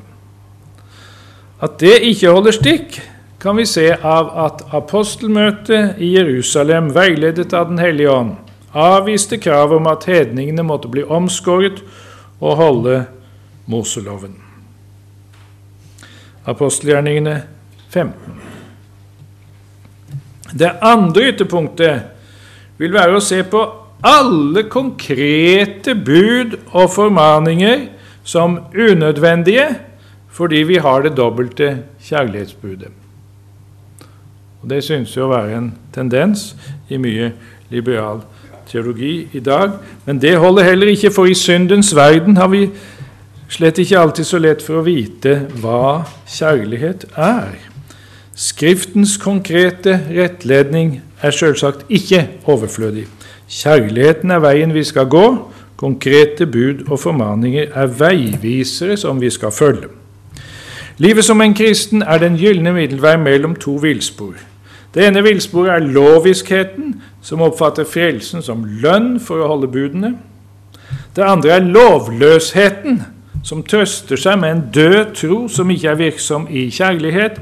At 1.61 1.77
det 1.79 1.99
ikke 2.07 2.31
holder 2.31 2.55
stikk, 2.55 2.97
kan 3.39 3.59
vi 3.59 3.67
se 3.69 3.89
av 3.93 4.31
at 4.45 4.63
apostelmøtet 4.73 5.99
i 6.01 6.13
Jerusalem, 6.15 6.89
veiledet 6.95 7.53
av 7.53 7.67
Den 7.69 7.83
hellige 7.83 8.11
ånd, 8.11 8.31
avviste 8.73 9.37
kravet 9.37 9.77
om 9.77 9.91
at 9.91 10.07
hedningene 10.09 10.65
måtte 10.65 10.89
bli 10.89 11.03
omskåret 11.03 11.83
og 12.39 12.57
holde 12.57 13.03
Moseloven. 13.67 14.44
Apostelgjerningene 16.45 17.39
15. 17.89 18.13
Det 20.55 20.71
andre 20.81 21.31
ytterpunktet 21.31 22.01
vil 22.77 22.93
være 22.93 23.17
å 23.17 23.23
se 23.23 23.41
på 23.49 23.63
alle 24.05 24.65
konkrete 24.69 25.95
bud 25.95 26.57
og 26.75 26.91
formaninger 26.93 27.87
som 28.23 28.59
unødvendige 28.75 29.67
fordi 30.35 30.65
vi 30.67 30.77
har 30.83 31.01
det 31.01 31.15
dobbelte 31.17 31.77
kjærlighetsbudet. 32.03 32.91
Og 34.61 34.69
Det 34.69 34.83
synes 34.83 35.13
jo 35.15 35.27
å 35.27 35.31
være 35.31 35.57
en 35.57 35.69
tendens 35.93 36.55
i 36.89 36.97
mye 36.97 37.31
liberal 37.69 38.23
teologi 38.67 39.29
i 39.33 39.39
dag. 39.39 39.77
Men 40.05 40.19
det 40.21 40.37
holder 40.41 40.63
heller 40.63 40.91
ikke, 40.91 41.11
for 41.11 41.29
i 41.29 41.33
syndens 41.33 41.95
verden 41.95 42.37
har 42.37 42.47
vi 42.51 42.65
slett 43.49 43.79
ikke 43.81 43.99
alltid 43.99 44.27
så 44.27 44.39
lett 44.41 44.63
for 44.65 44.79
å 44.79 44.85
vite 44.85 45.35
hva 45.61 46.05
kjærlighet 46.29 47.07
er. 47.15 47.57
Skriftens 48.35 49.15
konkrete 49.21 49.99
rettledning 50.09 50.97
er 51.23 51.31
selvsagt 51.31 51.85
ikke 51.87 52.25
overflødig. 52.51 53.05
Kjærligheten 53.47 54.31
er 54.31 54.41
veien 54.43 54.73
vi 54.75 54.83
skal 54.83 55.07
gå. 55.07 55.27
Konkrete 55.75 56.47
bud 56.47 56.85
og 56.89 56.99
formaninger 56.99 57.71
er 57.71 57.93
veivisere 57.99 58.97
som 58.97 59.21
vi 59.21 59.29
skal 59.29 59.51
følge. 59.51 59.91
Livet 60.97 61.25
som 61.25 61.41
en 61.41 61.53
kristen 61.55 62.03
er 62.03 62.19
den 62.23 62.37
gylne 62.39 62.71
middelvei 62.73 63.17
mellom 63.19 63.55
to 63.59 63.75
villspor. 63.83 64.35
Det 64.95 65.03
ene 65.07 65.23
villsporet 65.23 65.73
er 65.73 65.87
loviskheten, 65.91 67.01
som 67.21 67.41
oppfatter 67.43 67.83
frelsen 67.83 68.43
som 68.43 68.63
lønn 68.63 69.17
for 69.19 69.43
å 69.43 69.49
holde 69.51 69.67
budene. 69.67 70.13
Det 71.15 71.23
andre 71.23 71.57
er 71.57 71.67
lovløsheten, 71.67 73.01
som 73.45 73.61
trøster 73.63 74.17
seg 74.17 74.39
med 74.41 74.51
en 74.51 74.63
død 74.73 75.13
tro 75.19 75.37
som 75.51 75.69
ikke 75.69 75.91
er 75.91 75.99
virksom 75.99 76.47
i 76.49 76.65
kjærlighet. 76.73 77.37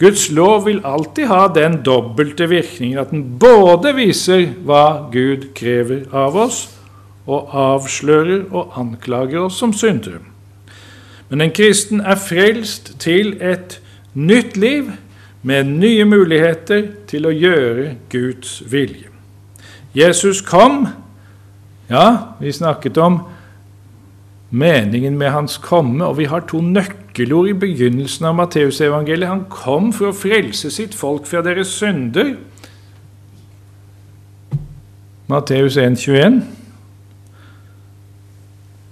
Guds 0.00 0.30
lov 0.34 0.64
vil 0.66 0.80
alltid 0.84 1.28
ha 1.30 1.44
den 1.54 1.82
dobbelte 1.86 2.48
virkningen 2.50 2.98
at 2.98 3.12
den 3.12 3.22
både 3.38 3.92
viser 3.94 4.48
hva 4.66 5.10
Gud 5.12 5.52
krever 5.54 6.06
av 6.16 6.38
oss, 6.40 6.64
og 7.30 7.52
avslører 7.54 8.48
og 8.50 8.72
anklager 8.80 9.44
oss 9.44 9.60
som 9.60 9.74
syndere. 9.76 10.18
Men 11.30 11.44
en 11.44 11.52
kristen 11.54 12.00
er 12.00 12.18
frelst 12.18 12.96
til 12.98 13.36
et 13.38 13.78
nytt 14.14 14.56
liv 14.56 14.88
med 15.46 15.68
nye 15.68 16.04
muligheter 16.08 16.88
til 17.06 17.28
å 17.28 17.34
gjøre 17.34 17.92
Guds 18.10 18.58
vilje. 18.66 19.12
Jesus 19.94 20.42
kom 20.42 20.88
Ja, 21.90 22.36
vi 22.38 22.52
snakket 22.54 22.98
om 23.02 23.16
meningen 24.50 25.18
med 25.18 25.30
hans 25.30 25.56
komme, 25.62 26.04
og 26.04 26.18
vi 26.18 26.26
har 26.30 26.44
to 26.50 26.60
nøkkelord 26.60 27.48
i 27.48 27.56
begynnelsen 27.58 28.26
av 28.26 28.36
Matteusevangeliet. 28.38 29.30
Han 29.30 29.44
kom 29.50 29.92
for 29.94 30.10
å 30.10 30.16
frelse 30.16 30.70
sitt 30.74 30.94
folk 30.94 31.28
fra 31.30 31.42
deres 31.46 31.70
synder. 31.78 32.34
Matteus 35.30 35.78
1,21. 35.78 36.40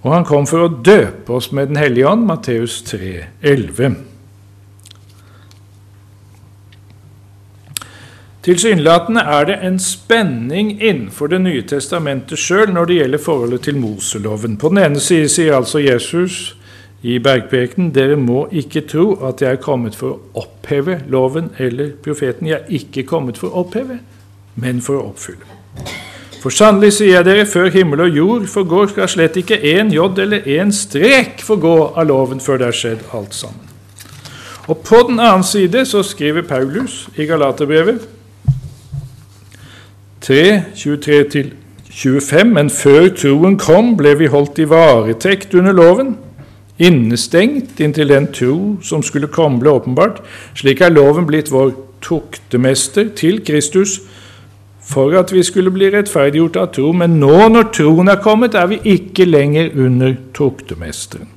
Og 0.07 0.13
han 0.13 0.27
kom 0.27 0.47
for 0.47 0.63
å 0.63 0.75
døpe 0.79 1.35
oss 1.35 1.51
med 1.51 1.73
Den 1.73 1.81
hellige 1.81 2.07
ånd. 2.07 2.23
Matteus 2.29 2.79
3,11. 2.87 4.08
Tilsynelatende 8.49 9.21
er 9.21 9.43
det 9.45 9.55
en 9.61 9.75
spenning 9.79 10.71
innenfor 10.81 11.27
Det 11.29 11.37
nye 11.41 11.61
testamentet 11.69 12.39
sjøl 12.41 12.71
når 12.73 12.87
det 12.89 12.95
gjelder 12.95 13.21
forholdet 13.21 13.61
til 13.67 13.77
Moseloven. 13.77 14.55
På 14.57 14.71
den 14.73 14.79
ene 14.81 14.99
side 14.99 15.27
sier 15.29 15.53
altså 15.53 15.77
Jesus 15.83 16.55
i 17.05 17.19
bergprekenen 17.21 17.91
dere 17.93 18.17
må 18.17 18.47
ikke 18.49 18.81
tro 18.89 19.13
at 19.29 19.45
jeg 19.45 19.51
er 19.53 19.61
kommet 19.61 19.93
for 19.99 20.15
å 20.15 20.41
oppheve 20.41 20.97
loven 21.13 21.51
eller 21.59 21.93
profeten. 22.01 22.49
Jeg 22.49 22.57
er 22.63 22.73
ikke 22.81 23.05
kommet 23.05 23.37
for 23.37 23.53
å 23.53 23.67
oppheve, 23.67 24.01
men 24.55 24.81
for 24.81 24.97
å 24.97 25.05
oppfylle. 25.11 25.45
For 26.41 26.49
sannelig 26.49 26.95
sier 26.97 27.19
jeg 27.19 27.29
dere, 27.29 27.45
før 27.45 27.69
himmel 27.69 28.07
og 28.07 28.21
jord 28.23 28.49
forgår, 28.49 28.93
skal 28.95 29.13
slett 29.13 29.37
ikke 29.37 29.61
én 29.61 29.93
jod 29.93 30.17
eller 30.17 30.41
én 30.49 30.73
strek 30.73 31.45
forgå 31.45 31.79
av 31.93 32.09
loven 32.09 32.41
før 32.41 32.63
det 32.63 32.73
er 32.73 32.81
skjedd 32.81 33.09
alt 33.13 33.37
sammen. 33.45 33.65
Og 34.65 34.81
på 34.81 35.05
den 35.05 35.21
annen 35.21 35.45
side 35.45 35.85
så 35.85 36.01
skriver 36.01 36.49
Paulus 36.49 37.03
i 37.13 37.29
Galaterbrevet 37.29 38.15
3, 40.21 40.63
23-25.: 40.75 42.43
Men 42.43 42.69
før 42.69 43.09
troen 43.15 43.57
kom, 43.57 43.95
ble 43.97 44.15
vi 44.19 44.27
holdt 44.27 44.59
i 44.59 44.67
varetekt 44.69 45.53
under 45.55 45.75
loven, 45.75 46.17
innestengt 46.79 47.79
inntil 47.79 48.09
den 48.09 48.29
tro 48.35 48.77
som 48.83 49.03
skulle 49.03 49.27
komme, 49.27 49.59
ble 49.59 49.71
åpenbart. 49.71 50.21
Slik 50.55 50.81
er 50.81 50.95
loven 50.95 51.27
blitt 51.27 51.51
vår 51.51 51.73
tuktemester 52.01 53.09
til 53.15 53.41
Kristus, 53.45 53.99
for 54.89 55.13
at 55.19 55.33
vi 55.33 55.43
skulle 55.43 55.71
bli 55.71 55.89
rettferdiggjort 55.93 56.55
av 56.57 56.71
tro. 56.73 56.91
Men 56.91 57.19
nå 57.19 57.49
når 57.51 57.69
troen 57.75 58.09
er 58.09 58.23
kommet, 58.23 58.55
er 58.55 58.71
vi 58.71 58.79
ikke 58.95 59.27
lenger 59.27 59.75
under 59.75 60.15
tuktemesteren. 60.33 61.29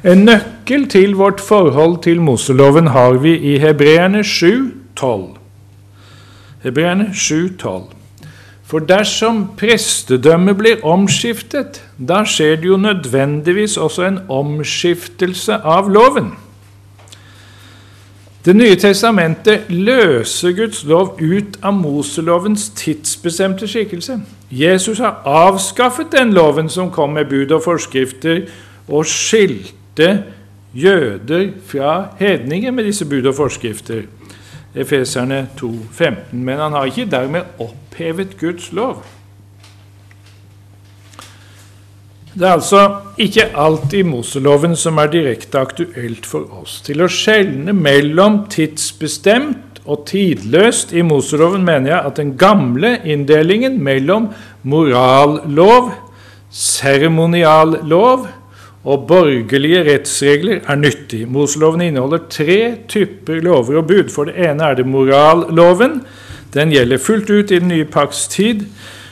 En 0.00 0.24
nøkkel 0.24 0.86
til 0.88 1.12
vårt 1.18 1.42
forhold 1.44 1.98
til 2.06 2.22
Moseloven 2.24 2.86
har 2.94 3.18
vi 3.20 3.34
i 3.52 3.58
Hebreerne 3.60 4.24
7, 4.24 4.72
12. 4.96 5.39
Hebreerne 6.62 7.10
7, 7.14 7.56
12. 7.58 7.82
For 8.70 8.78
dersom 8.78 9.48
prestedømmet 9.58 10.58
blir 10.58 10.84
omskiftet, 10.86 11.80
da 11.98 12.20
skjer 12.22 12.60
det 12.60 12.68
jo 12.68 12.76
nødvendigvis 12.78 13.76
også 13.76 14.04
en 14.06 14.20
omskiftelse 14.28 15.56
av 15.66 15.88
loven. 15.90 16.30
Det 18.44 18.54
nye 18.56 18.76
testamentet 18.80 19.66
løser 19.68 20.54
Guds 20.56 20.84
lov 20.88 21.18
ut 21.20 21.58
av 21.62 21.74
Moselovens 21.76 22.70
tidsbestemte 22.78 23.68
skikkelse. 23.68 24.20
Jesus 24.50 25.02
har 25.02 25.18
avskaffet 25.28 26.12
den 26.14 26.32
loven 26.32 26.70
som 26.72 26.92
kom 26.94 27.18
med 27.18 27.28
bud 27.28 27.50
og 27.52 27.64
forskrifter, 27.66 28.46
og 28.88 29.04
skilte 29.06 30.22
jøder 30.74 31.50
fra 31.66 32.14
hedninger 32.18 32.70
med 32.70 32.88
disse 32.88 33.04
bud 33.04 33.26
og 33.26 33.34
forskrifter. 33.34 34.06
Efeserne 34.74 35.46
2,15. 35.58 36.14
Men 36.32 36.58
han 36.58 36.72
har 36.72 36.84
ikke 36.90 37.10
dermed 37.10 37.42
opphevet 37.58 38.36
Guds 38.40 38.72
lov. 38.72 39.02
Det 42.30 42.46
er 42.46 42.52
altså 42.52 42.82
ikke 43.18 43.48
alt 43.58 43.92
i 43.92 44.04
Moseloven 44.06 44.76
som 44.78 45.00
er 45.02 45.10
direkte 45.10 45.58
aktuelt 45.58 46.26
for 46.26 46.46
oss. 46.60 46.78
Til 46.86 47.02
å 47.02 47.10
skjelne 47.10 47.74
mellom 47.74 48.44
tidsbestemt 48.52 49.80
og 49.90 50.04
tidløst 50.06 50.94
i 50.94 51.02
Moseloven 51.02 51.64
mener 51.66 51.90
jeg 51.90 52.06
at 52.06 52.20
den 52.20 52.36
gamle 52.38 53.00
inndelingen 53.02 53.80
mellom 53.82 54.28
morallov, 54.62 55.90
seremoniallov 56.54 58.28
og 58.84 59.04
borgerlige 59.08 59.82
rettsregler 59.84 60.62
er 60.64 60.78
nyttig. 60.80 61.26
Moseloven 61.28 61.82
inneholder 61.84 62.22
tre 62.32 62.60
typer 62.88 63.42
lover 63.44 63.82
og 63.82 63.86
bud. 63.90 64.08
For 64.08 64.30
det 64.30 64.38
ene 64.40 64.70
er 64.70 64.78
det 64.78 64.86
moralloven. 64.88 66.00
Den 66.54 66.72
gjelder 66.72 66.98
fullt 66.98 67.30
ut 67.30 67.50
i 67.50 67.58
den 67.58 67.68
nye 67.68 67.84
pakts 67.84 68.28
tid. 68.28 68.64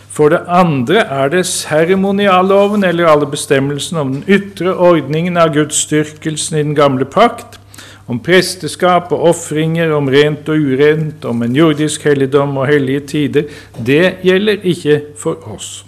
For 0.09 0.33
det 0.33 0.41
andre 0.49 1.05
er 1.05 1.29
det 1.31 1.45
seremonialloven, 1.47 2.85
eller 2.85 3.07
alle 3.07 3.27
bestemmelsene 3.31 4.01
om 4.01 4.15
den 4.17 4.25
ytre 4.27 4.73
ordningen 4.75 5.37
av 5.39 5.53
gudsdyrkelsen 5.55 6.57
i 6.59 6.63
den 6.65 6.75
gamle 6.75 7.05
pakt, 7.05 7.61
om 8.09 8.19
presteskap 8.25 9.13
og 9.13 9.29
ofringer, 9.31 9.93
om 9.95 10.09
rent 10.09 10.49
og 10.49 10.57
urent, 10.73 11.25
om 11.29 11.45
en 11.45 11.55
jordisk 11.55 12.09
helligdom 12.09 12.57
og 12.57 12.67
hellige 12.67 13.05
tider. 13.13 13.53
Det 13.77 14.17
gjelder 14.25 14.65
ikke 14.65 14.99
for 15.21 15.45
oss. 15.55 15.85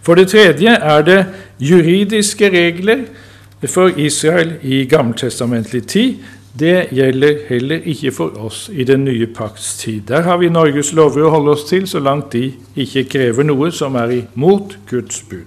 For 0.00 0.16
det 0.16 0.30
tredje 0.32 0.72
er 0.72 1.02
det 1.04 1.18
juridiske 1.60 2.50
regler 2.50 3.04
for 3.66 3.92
Israel 3.96 4.56
i 4.62 4.84
gammeltestamentlig 4.84 5.86
tid, 5.86 6.14
det 6.58 6.88
gjelder 6.90 7.44
heller 7.48 7.84
ikke 7.86 8.12
for 8.12 8.38
oss 8.46 8.70
i 8.72 8.84
den 8.84 9.04
nye 9.04 9.26
pakts 9.26 9.76
tid. 9.78 10.00
Der 10.08 10.22
har 10.22 10.38
vi 10.40 10.48
Norges 10.48 10.92
lover 10.92 11.28
å 11.28 11.30
holde 11.30 11.54
oss 11.54 11.68
til, 11.68 11.86
så 11.86 12.00
langt 12.02 12.32
de 12.32 12.52
ikke 12.76 13.04
krever 13.12 13.46
noe 13.46 13.70
som 13.74 13.94
er 14.00 14.16
imot 14.16 14.74
Guds 14.90 15.22
bud. 15.30 15.46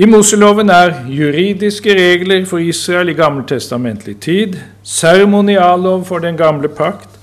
I 0.00 0.08
Moseloven 0.08 0.70
er 0.72 1.04
juridiske 1.12 1.94
regler 1.94 2.46
for 2.48 2.58
Israel 2.64 3.12
i 3.12 3.14
gammeltestamentlig 3.14 4.16
tid, 4.24 4.56
seremoniallov 4.82 6.06
for 6.08 6.24
den 6.24 6.36
gamle 6.36 6.72
pakt 6.72 7.20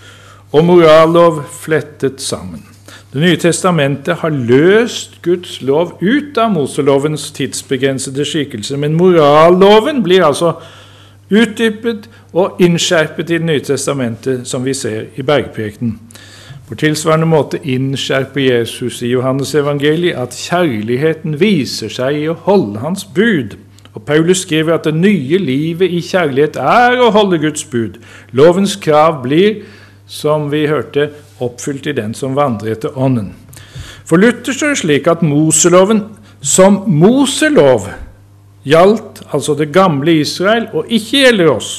og 0.54 0.66
morallov 0.66 1.44
flettet 1.50 2.22
sammen. 2.22 2.69
Det 3.10 3.22
nye 3.24 3.38
testamentet 3.42 4.20
har 4.22 4.30
løst 4.30 5.16
Guds 5.26 5.64
lov 5.66 5.96
ut 5.98 6.38
av 6.38 6.52
Moselovens 6.54 7.32
tidsbegrensede 7.34 8.22
skikkelse, 8.26 8.76
men 8.78 8.94
moralloven 8.94 10.04
blir 10.06 10.22
altså 10.28 10.52
utdypet 11.34 12.06
og 12.38 12.62
innskjerpet 12.62 13.32
i 13.32 13.40
Det 13.40 13.48
nye 13.48 13.64
testamentet, 13.66 14.44
som 14.48 14.62
vi 14.66 14.76
ser 14.78 15.08
i 15.16 15.26
bergprekenen. 15.26 15.96
På 16.70 16.76
tilsvarende 16.78 17.26
måte 17.26 17.58
innskjerper 17.64 18.42
Jesus 18.42 19.02
i 19.02 19.10
Johannes 19.10 19.56
evangeliet 19.56 20.14
at 20.14 20.38
kjærligheten 20.38 21.40
viser 21.42 21.90
seg 21.90 22.20
i 22.20 22.28
å 22.30 22.36
holde 22.46 22.84
hans 22.84 23.08
bud. 23.10 23.56
Og 23.96 24.04
Paulus 24.06 24.44
skriver 24.46 24.76
at 24.76 24.86
det 24.86 24.94
nye 24.94 25.40
livet 25.42 25.90
i 25.90 26.04
kjærlighet 26.06 26.62
er 26.62 27.02
å 27.02 27.10
holde 27.10 27.42
Guds 27.42 27.66
bud. 27.66 27.98
Lovens 28.38 28.76
krav 28.78 29.24
blir, 29.24 29.64
som 30.06 30.52
vi 30.54 30.68
hørte, 30.70 31.10
oppfylt 31.44 31.88
i 31.88 31.96
den 31.98 32.14
som 32.18 32.38
vandrer 32.38 32.76
etter 32.76 32.98
Ånden. 32.98 33.34
For 34.06 34.18
Luther 34.18 34.56
står 34.56 34.74
det 34.74 34.82
slik 34.82 35.08
at 35.08 35.22
Moseloven 35.26 36.04
som 36.42 36.84
Moselov 36.88 37.90
gjaldt 38.68 39.22
altså 39.34 39.56
det 39.60 39.72
gamle 39.76 40.20
Israel 40.22 40.68
og 40.74 40.90
ikke 40.90 41.26
gjelder 41.26 41.52
oss, 41.54 41.72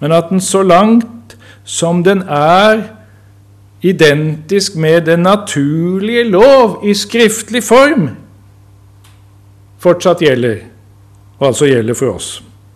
men 0.00 0.12
at 0.16 0.30
den 0.30 0.40
så 0.40 0.62
langt 0.62 1.36
som 1.64 2.04
den 2.04 2.22
er 2.28 2.82
identisk 3.82 4.76
med 4.76 5.06
den 5.08 5.24
naturlige 5.24 6.24
lov 6.28 6.80
i 6.84 6.94
skriftlig 6.94 7.62
form, 7.64 8.10
fortsatt 9.80 10.22
gjelder, 10.24 10.62
og 11.38 11.52
altså 11.52 11.68
gjelder 11.70 11.96
for 11.96 12.20
oss. 12.20 12.30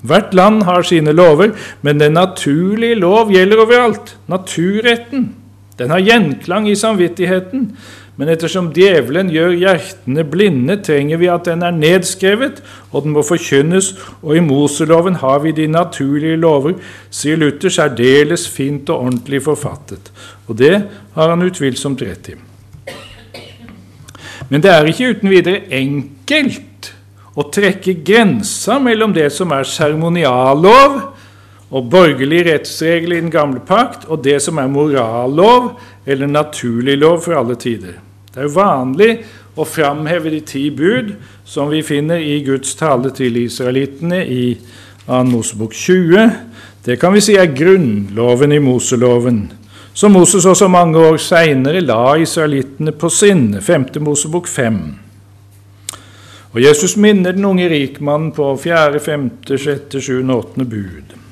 Hvert 0.04 0.34
land 0.36 0.62
har 0.68 0.84
sine 0.84 1.12
lover, 1.12 1.54
men 1.82 2.00
den 2.00 2.12
naturlige 2.12 2.94
lov 2.94 3.32
gjelder 3.32 3.62
overalt. 3.64 4.16
Naturretten. 4.28 5.30
Den 5.78 5.90
har 5.90 6.02
gjenklang 6.02 6.68
i 6.70 6.76
samvittigheten, 6.78 7.68
men 8.14 8.30
ettersom 8.30 8.68
djevelen 8.74 9.30
gjør 9.34 9.56
hjertene 9.58 10.22
blinde, 10.30 10.76
trenger 10.86 11.18
vi 11.18 11.30
at 11.32 11.48
den 11.48 11.64
er 11.66 11.74
nedskrevet, 11.74 12.60
og 12.92 13.06
den 13.06 13.14
må 13.16 13.24
forkynnes, 13.26 13.90
og 14.22 14.36
i 14.38 14.44
Moseloven 14.44 15.18
har 15.18 15.42
vi 15.42 15.54
de 15.56 15.66
naturlige 15.66 16.38
lover, 16.38 16.76
sier 17.10 17.40
Luther, 17.40 17.74
særdeles 17.74 18.46
fint 18.46 18.90
og 18.94 19.08
ordentlig 19.08 19.42
forfattet. 19.42 20.12
Og 20.46 20.58
det 20.62 20.76
har 21.16 21.32
han 21.34 21.42
utvilsomt 21.42 22.06
rett 22.06 22.30
i. 22.30 22.38
Men 24.48 24.62
det 24.62 24.70
er 24.70 24.86
ikke 24.86 25.10
uten 25.16 25.32
videre 25.32 25.64
enkelt 25.74 26.92
å 27.34 27.48
trekke 27.50 27.96
grensa 28.06 28.78
mellom 28.78 29.14
det 29.16 29.26
som 29.34 29.50
er 29.56 29.66
seremoniallov 29.66 31.13
og 31.74 31.88
borgerlig 31.90 32.44
rettsregel 32.46 33.16
i 33.16 33.20
den 33.22 33.32
gamle 33.34 33.60
pakt, 33.66 34.06
og 34.06 34.22
det 34.22 34.38
som 34.42 34.60
er 34.62 34.70
morallov 34.70 35.72
eller 36.06 36.30
naturlig 36.30 36.94
lov 37.00 37.24
for 37.24 37.34
alle 37.40 37.56
tider. 37.58 37.98
Det 38.30 38.44
er 38.44 38.54
vanlig 38.54 39.10
å 39.58 39.66
framheve 39.66 40.30
de 40.30 40.40
ti 40.46 40.68
bud 40.74 41.14
som 41.46 41.70
vi 41.70 41.82
finner 41.86 42.22
i 42.22 42.40
Guds 42.46 42.76
tale 42.78 43.10
til 43.14 43.38
israelittene 43.42 44.22
i 44.22 44.44
2. 45.06 45.20
Mosebok 45.28 45.74
20. 45.76 46.30
Det 46.86 46.96
kan 47.00 47.12
vi 47.14 47.22
si 47.24 47.34
er 47.38 47.50
grunnloven 47.52 48.54
i 48.54 48.60
Moseloven, 48.62 49.42
som 49.94 50.14
Moses 50.14 50.46
også 50.46 50.68
mange 50.70 50.98
år 50.98 51.18
seinere 51.22 51.82
la 51.84 52.14
israelittene 52.22 52.94
på 52.96 53.10
sinne. 53.12 53.60
5. 53.60 53.90
Mosebok 54.02 54.48
5. 54.48 54.80
Og 56.54 56.62
Jesus 56.62 56.94
minner 56.96 57.34
den 57.34 57.44
unge 57.44 57.66
rikmannen 57.68 58.30
på 58.32 58.52
4., 58.62 59.02
5., 59.02 59.28
6., 59.58 59.98
7., 59.98 60.22
8. 60.30 60.64
bud. 60.70 61.23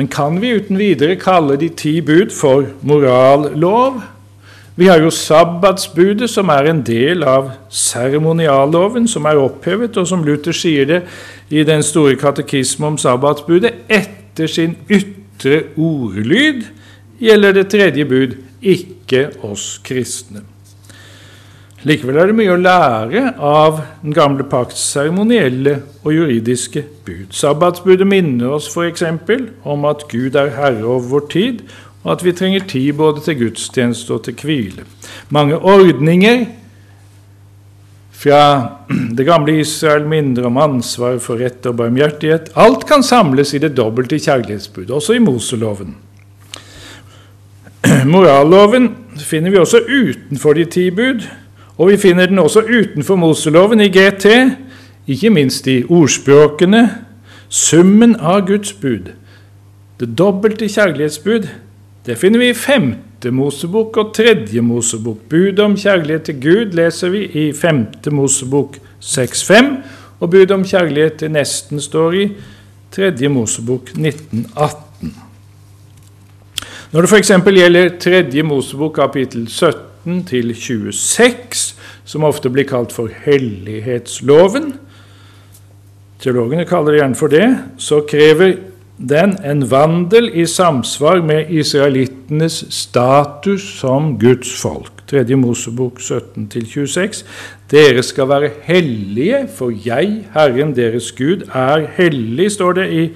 Men 0.00 0.08
kan 0.08 0.38
vi 0.40 0.54
uten 0.56 0.78
videre 0.80 1.18
kalle 1.20 1.58
de 1.60 1.66
ti 1.76 1.98
bud 2.00 2.30
for 2.32 2.64
morallov? 2.88 3.98
Vi 4.80 4.86
har 4.88 5.02
jo 5.02 5.10
sabbatsbudet, 5.12 6.30
som 6.32 6.48
er 6.48 6.70
en 6.70 6.80
del 6.80 7.20
av 7.28 7.50
seremonialloven, 7.68 9.04
som 9.04 9.28
er 9.28 9.36
opphevet, 9.36 9.98
og 10.00 10.08
som 10.08 10.24
Luther 10.24 10.56
sier 10.56 10.88
det 10.88 11.02
i 11.52 11.66
den 11.68 11.84
store 11.84 12.16
katekisme 12.16 12.88
om 12.88 12.96
sabbatsbudet, 12.96 13.74
etter 13.92 14.48
sin 14.48 14.72
ytre 14.88 15.66
ordlyd 15.76 16.64
gjelder 17.20 17.58
det 17.60 17.66
tredje 17.76 18.08
bud 18.08 18.38
ikke 18.64 19.26
oss 19.44 19.74
kristne. 19.84 20.46
Likevel 21.88 22.18
er 22.20 22.28
det 22.28 22.36
mye 22.36 22.52
å 22.52 22.60
lære 22.60 23.20
av 23.40 23.78
den 24.02 24.12
gamle 24.12 24.44
pakts 24.44 24.82
seremonielle 24.92 25.78
og 26.02 26.12
juridiske 26.12 26.82
bud. 27.06 27.30
Sabbatsbudet 27.32 28.04
minner 28.08 28.52
oss 28.58 28.68
f.eks. 28.68 29.06
om 29.64 29.86
at 29.88 30.04
Gud 30.10 30.36
er 30.36 30.52
herre 30.58 30.84
over 30.84 31.08
vår 31.14 31.24
tid, 31.32 31.62
og 32.04 32.12
at 32.16 32.24
vi 32.24 32.36
trenger 32.36 32.68
tid 32.68 32.92
både 33.00 33.24
til 33.24 33.38
gudstjeneste 33.46 34.12
og 34.12 34.26
til 34.28 34.36
hvile. 34.44 34.84
Mange 35.32 35.56
ordninger 35.56 36.44
fra 38.20 38.42
det 39.16 39.24
gamle 39.24 39.56
Israel 39.64 40.04
minner 40.08 40.52
om 40.52 40.60
ansvar 40.60 41.16
for 41.24 41.40
rett 41.40 41.64
og 41.64 41.80
barmhjertighet. 41.80 42.52
Alt 42.60 42.84
kan 42.88 43.04
samles 43.06 43.54
i 43.56 43.62
det 43.62 43.72
dobbelte 43.80 44.20
kjærlighetsbudet, 44.20 44.92
også 44.92 45.16
i 45.16 45.24
Moseloven. 45.24 45.96
Moralloven 48.12 48.92
finner 49.16 49.52
vi 49.52 49.64
også 49.64 49.86
utenfor 49.88 50.60
de 50.60 50.68
ti 50.68 50.90
bud, 50.92 51.24
og 51.80 51.88
vi 51.88 51.96
finner 51.96 52.28
den 52.28 52.38
også 52.38 52.60
utenfor 52.60 53.16
Moseloven 53.16 53.80
i 53.80 53.88
GT, 53.88 54.26
ikke 55.08 55.30
minst 55.32 55.66
i 55.66 55.78
ordspråkene, 55.88 56.82
summen 57.48 58.18
av 58.20 58.42
Guds 58.50 58.74
bud. 58.76 59.08
Det 60.00 60.08
dobbelte 60.18 60.68
kjærlighetsbud 60.68 61.48
det 62.06 62.18
finner 62.18 62.40
vi 62.40 62.50
i 62.50 62.56
femte 62.56 63.32
Mosebok 63.32 63.96
og 64.00 64.12
tredje 64.16 64.60
Mosebok. 64.64 65.18
Budet 65.28 65.60
om 65.64 65.76
kjærlighet 65.76 66.28
til 66.28 66.38
Gud 66.40 66.76
leser 66.76 67.12
vi 67.12 67.26
i 67.26 67.50
femte 67.56 68.12
Mosebok 68.12 68.78
6.5, 69.00 69.74
og 70.20 70.30
budet 70.30 70.50
om 70.56 70.64
kjærlighet 70.64 71.20
til 71.20 71.32
nesten 71.32 71.80
står 71.80 72.16
i 72.16 72.24
tredje 72.92 73.28
Mosebok 73.28 73.92
1918. 73.96 75.14
Når 76.92 77.00
det 77.00 77.10
f.eks. 77.10 77.30
gjelder 77.30 77.94
tredje 78.00 78.42
Mosebok 78.42 78.94
kapittel 79.00 79.48
17 79.48 79.89
til 80.26 80.54
26, 80.56 81.74
som 82.04 82.24
ofte 82.24 82.50
blir 82.52 82.68
kalt 82.68 82.92
for 82.92 83.12
hellighetsloven, 83.24 84.74
teologene 86.20 86.66
kaller 86.68 86.94
det 86.94 87.02
gjerne 87.02 87.18
for 87.20 87.32
det, 87.32 87.48
så 87.80 88.00
krever 88.08 88.56
den 89.00 89.36
en 89.44 89.62
vandel 89.70 90.28
i 90.36 90.44
samsvar 90.46 91.22
med 91.24 91.50
israelittenes 91.50 92.64
status 92.74 93.64
som 93.80 94.18
Guds 94.20 94.52
folk. 94.60 94.92
3. 95.10 95.36
Mosebok 95.36 96.00
17-26. 96.00 97.24
Dere 97.70 98.02
skal 98.02 98.28
være 98.28 98.50
hellige, 98.62 99.46
for 99.56 99.72
jeg, 99.86 100.26
Herren 100.34 100.76
deres 100.76 101.12
Gud, 101.12 101.48
er 101.54 101.86
hellig, 101.96 102.50
står 102.52 102.72
det 102.72 102.90
i 102.92 103.08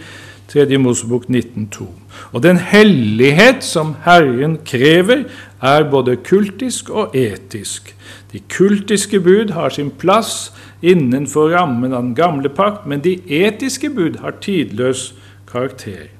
3. 0.52 0.78
Mosebok 0.78 1.28
19,2. 1.28 2.03
Og 2.32 2.42
den 2.42 2.56
hellighet 2.56 3.64
som 3.64 3.94
Herren 4.04 4.58
krever, 4.66 5.24
er 5.62 5.90
både 5.90 6.16
kultisk 6.16 6.90
og 6.90 7.16
etisk. 7.16 7.94
De 8.32 8.40
kultiske 8.50 9.20
bud 9.20 9.52
har 9.54 9.68
sin 9.68 9.90
plass 9.90 10.52
innenfor 10.82 11.54
rammen 11.54 11.92
av 11.92 12.02
den 12.02 12.14
gamle 12.14 12.48
pakt, 12.48 12.86
men 12.86 13.00
de 13.00 13.16
etiske 13.28 13.90
bud 13.90 14.18
har 14.20 14.36
tidløs 14.42 15.14
karakter. 15.48 16.10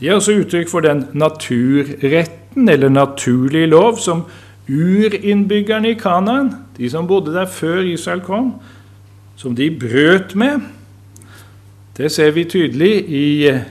De 0.00 0.08
er 0.08 0.18
også 0.18 0.34
uttrykk 0.42 0.68
for 0.68 0.84
den 0.84 1.06
naturretten, 1.12 2.68
eller 2.68 2.88
naturlige 2.88 3.66
lov, 3.66 3.98
som 3.98 4.24
urinnbyggerne 4.68 5.90
i 5.90 5.98
Kanaan, 5.98 6.50
de 6.76 6.90
som 6.90 7.06
bodde 7.06 7.32
der 7.34 7.46
før 7.46 7.80
Israel 7.80 8.20
kom, 8.20 8.54
som 9.36 9.56
de 9.56 9.70
brøt 9.70 10.34
med. 10.34 10.60
Det 11.96 12.10
ser 12.12 12.30
vi 12.30 12.44
tydelig 12.44 12.92
i 13.08 13.48
eh, 13.48 13.62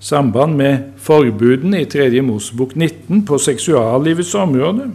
samband 0.00 0.56
med 0.56 0.78
forbudene 0.96 1.82
i 1.82 1.88
3. 1.88 2.22
Mosebok 2.24 2.74
19 2.76 3.24
på 3.28 3.38
seksuallivets 3.38 4.34
område. 4.34 4.90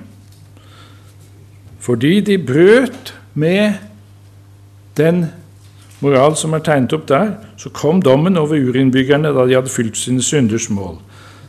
Fordi 1.79 2.19
de 2.19 2.37
brøt 2.37 3.13
med 3.33 3.73
den 4.97 5.25
moral 6.01 6.35
som 6.35 6.53
er 6.53 6.63
tegnet 6.65 6.93
opp 6.97 7.07
der, 7.07 7.35
så 7.57 7.69
kom 7.69 8.01
dommen 8.01 8.37
over 8.37 8.57
urinnbyggerne 8.57 9.33
da 9.33 9.45
de 9.45 9.57
hadde 9.57 9.73
fylt 9.73 9.97
sine 9.97 10.23
synders 10.23 10.69
mål. 10.69 10.97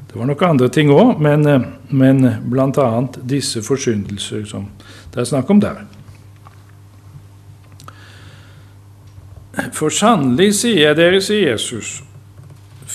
Det 0.07 0.21
var 0.21 0.29
nok 0.29 0.42
andre 0.42 0.69
ting 0.69 0.90
òg, 0.92 1.19
men, 1.21 1.47
eh, 1.47 1.64
men 1.90 2.23
bl.a. 2.51 2.88
disse 3.29 3.62
forsyndelser 3.62 4.45
som 4.45 4.69
det 5.14 5.21
er 5.21 5.25
snakk 5.25 5.51
om 5.51 5.61
der. 5.61 5.83
For 9.73 9.88
sannelig 9.88 10.55
sier 10.59 10.90
jeg 10.90 10.97
dere, 10.99 11.21
sier 11.25 11.55
Jesus, 11.55 12.03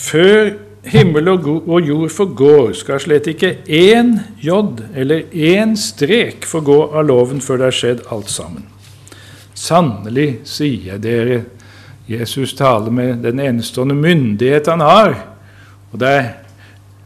før 0.02 0.52
himmel 0.92 1.30
og 1.30 1.82
jord 1.86 2.10
forgår, 2.10 2.74
skal 2.74 3.02
slett 3.02 3.30
ikke 3.30 3.54
én 3.70 4.16
jod 4.42 4.82
eller 4.98 5.28
én 5.30 5.76
strek 5.78 6.48
forgå 6.50 6.80
av 6.90 7.06
loven 7.10 7.42
før 7.44 7.62
det 7.62 7.68
er 7.70 7.78
skjedd 7.78 8.06
alt 8.14 8.32
sammen. 8.34 8.66
Sannelig, 9.54 10.42
sier 10.50 10.98
dere, 11.02 11.44
Jesus 12.10 12.56
taler 12.58 12.92
med 12.92 13.22
den 13.24 13.40
enestående 13.40 13.96
myndighet 13.96 14.68
han 14.72 14.82
har. 14.82 15.14
Og 15.92 16.00
det 16.02 16.10
er 16.10 16.30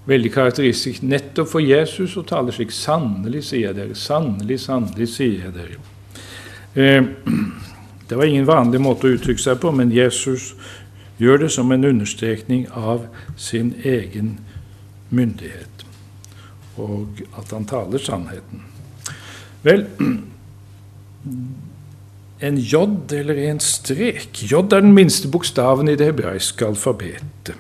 veldig 0.08 0.32
karakteristisk 0.34 1.04
nettopp 1.04 1.50
for 1.52 1.66
Jesus 1.66 2.16
å 2.18 2.24
tale 2.26 2.54
slik. 2.56 2.72
Sannelig, 2.74 3.44
sier 3.50 3.76
dere. 3.76 3.98
Sannelig, 3.98 4.60
sannelig, 4.64 5.10
sier 5.12 5.52
dere. 5.54 5.78
Eh, 6.76 7.04
det 8.08 8.18
var 8.18 8.30
ingen 8.30 8.48
vanlig 8.48 8.82
måte 8.82 9.10
å 9.10 9.18
uttrykke 9.18 9.42
seg 9.42 9.60
på, 9.62 9.74
men 9.76 9.94
Jesus 9.94 10.54
gjør 11.20 11.46
det 11.46 11.52
som 11.52 11.72
en 11.72 11.86
understrekning 11.86 12.68
av 12.72 13.06
sin 13.38 13.74
egen 13.84 14.40
myndighet, 15.10 15.86
og 16.78 17.22
at 17.38 17.52
han 17.56 17.68
taler 17.70 18.02
sannheten. 18.04 18.66
Vel, 19.66 19.86
en 22.46 22.58
J 22.58 22.82
eller 23.16 23.40
en 23.50 23.62
strek. 23.64 24.44
J 24.44 24.60
er 24.60 24.82
den 24.84 24.94
minste 24.94 25.32
bokstaven 25.32 25.90
i 25.90 25.96
det 25.96 26.12
hebraiske 26.12 26.68
alfabetet. 26.68 27.56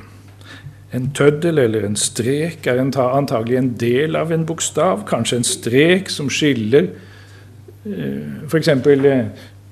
En 0.93 1.09
tøddel 1.15 1.59
eller 1.59 1.87
en 1.87 1.97
strek 1.99 2.67
er 2.67 2.79
antagelig 2.79 3.57
en 3.57 3.73
del 3.79 4.15
av 4.15 4.31
en 4.31 4.45
bokstav, 4.47 5.03
kanskje 5.09 5.41
en 5.41 5.47
strek 5.47 6.11
som 6.13 6.29
skiller 6.31 6.91
eh, 7.83 8.45
f.eks. 8.47 8.69
Eh, 8.69 9.25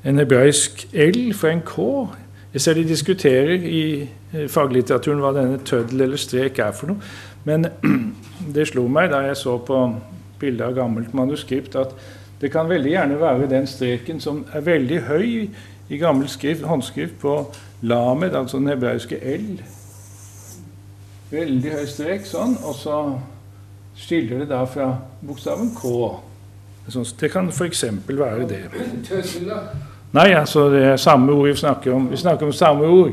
en 0.04 0.19
hebraisk 0.19 0.84
L 0.91 1.32
fra 1.38 1.54
en 1.54 1.62
K. 1.63 1.86
Jeg 2.54 2.62
ser 2.62 2.78
de 2.78 2.84
diskuterer 2.88 3.63
i 3.66 3.86
eh, 4.34 4.50
faglitteraturen 4.50 5.22
hva 5.24 5.32
denne 5.34 5.62
tøddel 5.66 6.06
eller 6.06 6.22
strek 6.22 6.60
er 6.62 6.74
for 6.78 6.94
noe. 6.94 7.13
Men 7.50 7.66
det 8.56 8.68
slo 8.70 8.86
meg 8.88 9.10
da 9.13 9.24
jeg 9.26 9.39
så 9.42 9.58
på 9.58 9.80
bildet 10.42 10.68
av 10.68 10.76
gammelt 10.78 11.16
manuskript, 11.18 11.76
at 11.80 11.96
det 12.42 12.52
kan 12.52 12.70
veldig 12.70 12.92
gjerne 12.92 13.20
være 13.22 13.50
den 13.50 13.66
streken 13.70 14.20
som 14.22 14.44
er 14.54 14.66
veldig 14.66 15.00
høy 15.08 15.30
i 15.89 15.98
gammel 15.98 16.30
skrift, 16.30 16.66
håndskrift 16.68 17.16
på 17.22 17.38
lamed, 17.82 18.36
altså 18.36 18.60
den 18.60 18.68
hebraiske 18.68 19.18
L. 19.18 19.63
Veldig 21.32 21.72
høy 21.74 21.88
strek 21.89 22.28
sånn, 22.28 22.58
og 22.62 22.76
så 22.78 23.00
skiller 23.98 24.44
det 24.44 24.50
da 24.52 24.62
fra 24.70 24.92
bokstaven 25.24 25.72
K. 25.78 25.96
Det 27.20 27.32
kan 27.32 27.50
f.eks. 27.50 27.84
være 28.08 28.48
det. 28.50 28.62
Nei, 30.13 30.30
altså 30.38 30.67
det 30.69 30.84
er 30.86 30.97
samme 31.02 31.34
ord 31.34 31.47
vi 31.49 31.56
snakker 31.58 31.93
om. 31.95 32.10
Vi 32.12 32.17
snakker 32.21 32.45
om 32.45 32.54
samme 32.54 32.86
ord. 32.86 33.12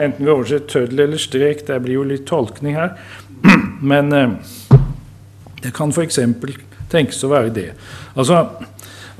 Enten 0.00 0.24
vi 0.24 0.30
oversetter 0.30 0.66
tøddel 0.68 1.04
eller 1.06 1.20
strek. 1.20 1.66
Det 1.66 1.78
blir 1.82 2.00
jo 2.00 2.08
litt 2.08 2.26
tolkning 2.26 2.76
her. 2.76 2.96
Men 3.92 4.12
eh, 4.12 4.34
det 5.62 5.74
kan 5.76 5.94
f.eks 5.94 6.18
tenkes 6.92 7.22
å 7.24 7.30
være 7.32 7.54
det. 7.54 7.68
Altså 8.18 8.42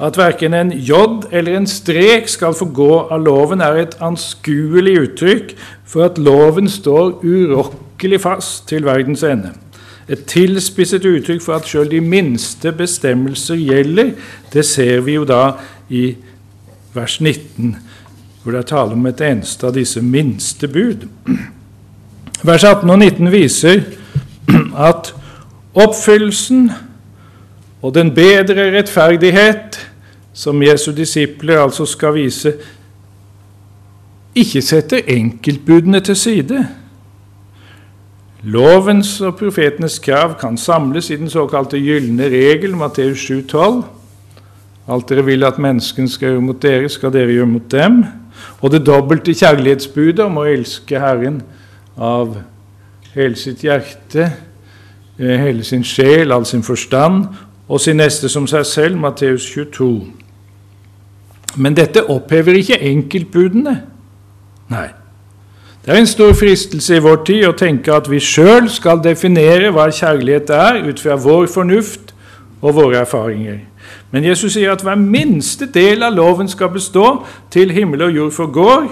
at 0.02 0.16
verken 0.18 0.54
en 0.56 0.72
J 0.72 0.98
eller 1.30 1.56
en 1.56 1.66
strek 1.68 2.28
skal 2.28 2.56
få 2.58 2.66
gå 2.74 2.90
av 3.12 3.20
loven, 3.22 3.60
er 3.60 3.76
et 3.84 3.96
anskuelig 4.02 4.94
uttrykk 5.02 5.52
for 5.86 6.08
at 6.08 6.18
loven 6.18 6.68
står 6.70 7.20
urokkelig 7.22 8.20
fast 8.24 8.66
til 8.72 8.88
verdens 8.88 9.22
ende. 9.22 9.52
Et 10.08 10.24
tilspisset 10.26 11.04
uttrykk 11.06 11.44
for 11.44 11.54
at 11.54 11.68
sjøl 11.68 11.90
de 11.92 12.00
minste 12.02 12.72
bestemmelser 12.74 13.60
gjelder, 13.60 14.14
det 14.52 14.64
ser 14.66 15.04
vi 15.06 15.14
jo 15.20 15.28
da 15.28 15.52
i 15.92 16.16
vers 16.94 17.20
19, 17.20 17.76
hvor 18.42 18.52
det 18.52 18.58
er 18.58 18.68
tale 18.68 18.92
om 18.92 19.06
et 19.06 19.20
eneste 19.20 19.66
av 19.66 19.74
disse 19.76 20.02
minste 20.02 20.68
bud. 20.68 21.06
Vers 22.42 22.64
18 22.64 22.90
og 22.90 22.98
19 22.98 23.32
viser 23.32 23.84
at 24.90 25.14
oppfyllelsen 25.74 26.70
og 27.82 27.94
den 27.94 28.12
bedre 28.14 28.70
rettferdighet 28.76 29.78
som 30.32 30.62
Jesu 30.62 30.92
disipler 30.96 31.60
altså 31.62 31.86
skal 31.86 32.14
vise, 32.14 32.54
ikke 34.34 34.62
setter 34.62 35.08
enkeltbudene 35.12 36.00
til 36.00 36.16
side. 36.16 36.66
Lovens 38.42 39.20
og 39.20 39.36
profetenes 39.38 39.98
krav 40.02 40.38
kan 40.40 40.56
samles 40.58 41.10
i 41.10 41.16
den 41.16 41.30
såkalte 41.30 41.78
gylne 41.78 42.30
regel, 42.32 42.76
Matteus 42.76 43.30
7,12. 43.30 43.82
Alt 44.88 45.08
dere 45.08 45.24
vil 45.24 45.44
at 45.46 45.60
menneskene 45.62 46.10
skal 46.10 46.32
gjøre 46.32 46.44
mot 46.44 46.62
dere, 46.62 46.88
skal 46.90 47.12
dere 47.14 47.34
gjøre 47.34 47.50
mot 47.50 47.68
dem. 47.70 48.02
Og 48.60 48.72
det 48.72 48.86
dobbelte 48.86 49.34
kjærlighetsbudet 49.34 50.24
om 50.24 50.40
å 50.40 50.46
elske 50.48 50.98
Herren 50.98 51.42
av 51.96 52.36
hele 53.14 53.36
sitt 53.36 53.62
hjerte, 53.62 54.32
eh, 55.18 55.36
hele 55.38 55.64
sin 55.64 55.84
sjel, 55.84 56.32
all 56.32 56.44
sin 56.44 56.62
forstand 56.62 57.26
og 57.68 57.80
sin 57.80 57.96
neste 57.96 58.28
som 58.28 58.46
seg 58.46 58.66
selv, 58.66 58.98
Matteus 58.98 59.46
22. 59.54 60.06
Men 61.56 61.76
dette 61.76 62.04
opphever 62.08 62.56
ikke 62.56 62.80
enkeltbudene. 62.80 63.76
Nei. 64.72 64.88
Det 65.84 65.90
er 65.90 65.98
en 65.98 66.06
stor 66.06 66.32
fristelse 66.38 66.96
i 66.96 67.02
vår 67.02 67.24
tid 67.26 67.44
å 67.48 67.56
tenke 67.58 67.92
at 67.94 68.06
vi 68.10 68.20
sjøl 68.22 68.68
skal 68.70 69.02
definere 69.02 69.72
hva 69.74 69.88
kjærlighet 69.90 70.50
er, 70.54 70.78
ut 70.86 71.00
fra 71.02 71.16
vår 71.18 71.48
fornuft 71.50 72.14
og 72.62 72.76
våre 72.76 73.00
erfaringer. 73.02 73.58
Men 74.10 74.24
Jesus 74.24 74.52
sier 74.52 74.72
at 74.72 74.82
hver 74.84 74.98
minste 74.98 75.66
del 75.72 76.02
av 76.02 76.14
loven 76.16 76.48
skal 76.48 76.72
bestå 76.74 77.22
til 77.50 77.72
himmel 77.72 78.02
og 78.08 78.16
jord 78.16 78.32
forgår. 78.32 78.90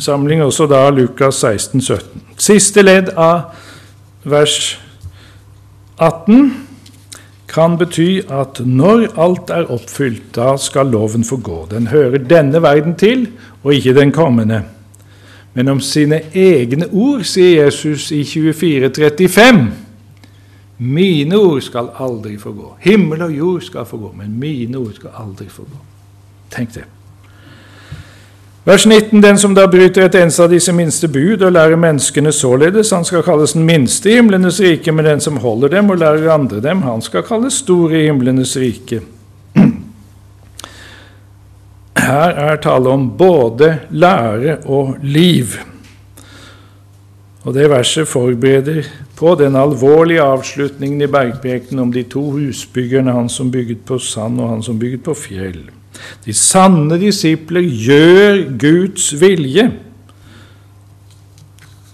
Samling 0.00 0.42
også 0.42 0.66
da 0.66 0.88
Lukas 0.90 1.42
16, 1.44 1.80
17. 1.80 2.22
Siste 2.40 2.82
ledd 2.82 3.12
av 3.16 3.52
vers 4.24 4.80
18 6.00 6.50
kan 7.50 7.76
bety 7.78 8.20
at 8.30 8.60
når 8.64 9.08
alt 9.20 9.50
er 9.50 9.70
oppfylt, 9.70 10.30
da 10.34 10.54
skal 10.56 10.86
loven 10.86 11.24
forgå. 11.24 11.56
gå. 11.56 11.68
Den 11.70 11.86
hører 11.86 12.18
denne 12.18 12.62
verden 12.62 12.94
til, 12.94 13.28
og 13.62 13.74
ikke 13.74 13.94
den 13.94 14.12
kommende. 14.12 14.62
Men 15.54 15.68
om 15.68 15.80
sine 15.80 16.20
egne 16.34 16.86
ord 16.92 17.24
sier 17.24 17.64
Jesus 17.64 18.10
i 18.10 18.22
24,35 18.22 19.89
Mine 20.80 21.36
ord 21.36 21.60
skal 21.60 21.90
aldri 22.00 22.38
få 22.40 22.54
gå. 22.56 22.70
Himmel 22.80 23.22
og 23.22 23.32
jord 23.36 23.62
skal 23.62 23.84
få 23.84 23.98
gå, 24.00 24.14
men 24.16 24.38
mine 24.40 24.78
ord 24.78 24.94
skal 24.96 25.12
aldri 25.20 25.48
få 25.48 25.62
gå. 25.68 25.80
Tenk 26.50 26.72
det. 26.74 26.86
Vers 28.64 28.86
19. 28.86 29.20
Den 29.22 29.38
som 29.38 29.54
da 29.54 29.66
bryter 29.68 30.06
et 30.06 30.16
eneste 30.16 30.44
av 30.44 30.52
disse 30.52 30.72
minste 30.72 31.08
bud 31.08 31.42
og 31.42 31.52
lærer 31.52 31.76
menneskene 31.80 32.32
således, 32.32 32.94
han 32.96 33.04
skal 33.04 33.24
kalles 33.24 33.52
den 33.56 33.64
minste 33.68 34.08
i 34.08 34.16
himlenes 34.18 34.60
rike, 34.60 34.92
men 34.92 35.04
den 35.04 35.20
som 35.20 35.36
holder 35.40 35.68
dem 35.76 35.90
og 35.92 36.00
lærer 36.00 36.32
andre 36.32 36.60
dem, 36.64 36.82
han 36.82 37.04
skal 37.04 37.24
kalles 37.28 37.60
stor 37.60 37.92
i 37.92 38.06
himlenes 38.06 38.56
rike. 38.60 39.02
Her 42.00 42.40
er 42.48 42.56
tale 42.56 42.88
om 42.88 43.10
både 43.18 43.74
lære 43.90 44.58
og 44.64 44.96
liv. 45.02 45.60
Og 47.44 47.54
det 47.54 47.70
verset 47.70 48.08
forbereder 48.08 48.82
på 49.20 49.34
den 49.36 49.56
alvorlige 49.56 50.22
avslutningen 50.24 51.02
i 51.04 51.10
bergprekenen 51.12 51.82
om 51.82 51.92
de 51.92 52.06
to 52.08 52.22
husbyggerne, 52.32 53.12
han 53.12 53.28
som 53.28 53.50
bygget 53.52 53.84
på 53.84 53.98
sand 54.00 54.40
og 54.40 54.48
han 54.48 54.62
som 54.64 54.78
bygget 54.80 55.02
på 55.04 55.14
fjell. 55.14 55.60
De 56.24 56.32
sanne 56.32 56.96
disipler 57.00 57.60
gjør 57.60 58.40
Guds 58.62 59.10
vilje. 59.20 59.66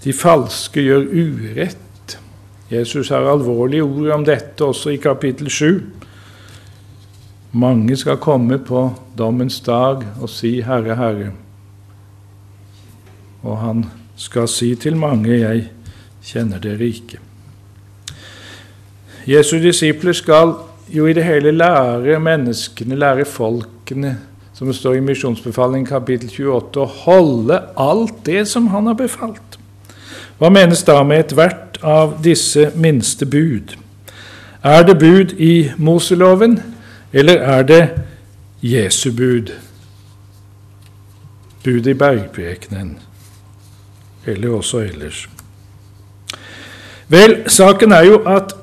De 0.05 0.15
falske 0.15 0.87
gjør 0.87 1.09
urett. 1.11 2.19
Jesus 2.71 3.11
har 3.11 3.27
alvorlige 3.27 3.83
ord 3.83 4.15
om 4.21 4.27
dette 4.27 4.63
også 4.63 4.95
i 4.95 5.03
kapittel 5.03 5.51
7. 5.51 5.83
Mange 7.59 7.97
skal 7.99 8.23
komme 8.23 8.59
på 8.63 8.89
dommens 9.19 9.61
dag 9.61 10.03
og 10.21 10.29
si 10.31 10.61
'Herre, 10.63 10.95
Herre'. 10.95 11.33
Og 13.43 13.59
han 13.59 13.85
skal 14.17 14.49
si 14.49 14.75
til 14.75 14.97
mange 14.97 15.39
'Jeg 15.39 15.71
kjenner 16.27 16.59
dere 16.59 16.91
ikke'. 16.91 17.23
Jesu 19.27 19.59
disipler 19.59 20.13
skal 20.13 20.55
jo 20.89 21.07
i 21.07 21.13
det 21.13 21.25
hele 21.25 21.51
lære 21.51 22.21
menneskene, 22.21 22.97
lære 22.97 23.25
folkene, 23.25 24.19
som 24.55 24.67
det 24.67 24.77
står 24.77 24.95
i 24.95 25.01
misjonsbefalingen 25.01 25.87
kapittel 25.87 26.31
28, 26.31 26.81
å 26.81 26.87
holde 26.87 27.61
alt 27.77 28.23
det 28.27 28.47
som 28.49 28.69
han 28.73 28.87
har 28.87 28.95
befalt. 28.95 29.59
Hva 30.39 30.51
menes 30.53 30.85
da 30.85 31.03
med 31.03 31.25
ethvert 31.25 31.79
av 31.83 32.19
disse 32.25 32.71
minste 32.75 33.27
bud? 33.27 33.77
Er 34.65 34.83
det 34.83 34.99
bud 34.99 35.35
i 35.41 35.71
Moseloven, 35.77 36.61
eller 37.13 37.43
er 37.43 37.63
det 37.63 37.83
Jesu 38.63 39.11
bud? 39.13 39.53
Bud 41.65 41.87
i 41.87 41.95
bergprekenen, 41.95 42.99
eller 44.27 44.49
også 44.49 44.79
ellers? 44.87 45.27
Vel, 47.09 47.37
saken 47.47 47.93
er 47.93 48.05
jo 48.05 48.23
at 48.27 48.55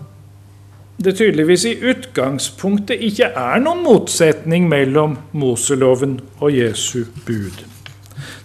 det 1.04 1.16
tydeligvis 1.16 1.66
i 1.66 1.76
utgangspunktet 1.90 3.00
ikke 3.00 3.32
er 3.36 3.62
noen 3.64 3.84
motsetning 3.84 4.68
mellom 4.70 5.18
Moseloven 5.32 6.20
og 6.40 6.52
Jesu 6.58 7.06
bud. 7.26 7.64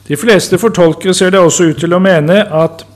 De 0.08 0.16
fleste 0.16 0.58
fortolkere 0.58 1.14
ser 1.14 1.30
det 1.30 1.40
også 1.40 1.70
ut 1.70 1.82
til 1.82 1.94
å 1.94 2.00
mene 2.02 2.40
at 2.46 2.86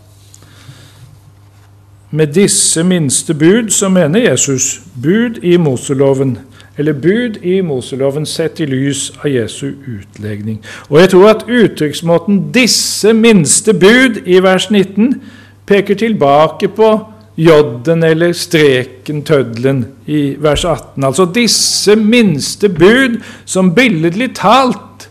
med 2.11 2.33
disse 2.37 2.85
minste 2.85 3.35
bud 3.35 3.71
så 3.71 3.89
mener 3.89 4.21
Jesus 4.31 4.81
bud 5.03 5.39
i 5.43 5.57
Moseloven, 5.57 6.39
eller 6.77 6.93
bud 6.93 7.39
i 7.43 7.61
Moseloven 7.61 8.27
sett 8.27 8.61
i 8.61 8.67
lys 8.69 9.11
av 9.25 9.31
Jesu 9.33 9.73
utlegning. 9.89 10.59
Og 10.89 11.01
jeg 11.01 11.11
tror 11.11 11.29
at 11.29 11.45
uttrykksmåten 11.49 12.53
'disse 12.53 13.13
minste 13.13 13.75
bud' 13.75 14.23
i 14.27 14.43
vers 14.43 14.71
19 14.71 15.23
peker 15.67 15.95
tilbake 15.95 16.69
på 16.69 16.93
J-en 17.35 18.03
eller 18.05 18.33
streken, 18.37 19.23
tøddelen, 19.25 19.87
i 20.07 20.35
vers 20.39 20.65
18. 20.65 21.05
Altså 21.05 21.25
disse 21.33 21.97
minste 21.97 22.69
bud, 22.69 23.23
som 23.45 23.73
billedlig 23.75 24.35
talt 24.37 25.09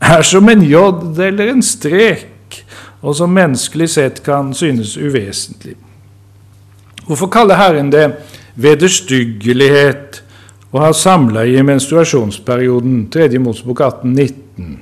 er 0.00 0.24
som 0.24 0.48
en 0.48 0.64
J 0.64 0.80
eller 1.28 1.52
en 1.52 1.62
strek, 1.62 2.62
og 3.02 3.18
som 3.18 3.34
menneskelig 3.36 3.90
sett 3.92 4.22
kan 4.24 4.54
synes 4.56 4.96
uvesentlig. 4.96 5.76
Hvorfor 7.06 7.28
kaller 7.30 7.60
Herren 7.60 7.92
det 7.92 8.08
vederstyggelighet 8.56 10.22
å 10.72 10.80
ha 10.82 10.92
samleie 10.96 11.60
i 11.60 11.66
menstruasjonsperioden, 11.66 13.06
3. 13.12 13.28
Mosebok 13.38 13.84
1819, 13.84 14.78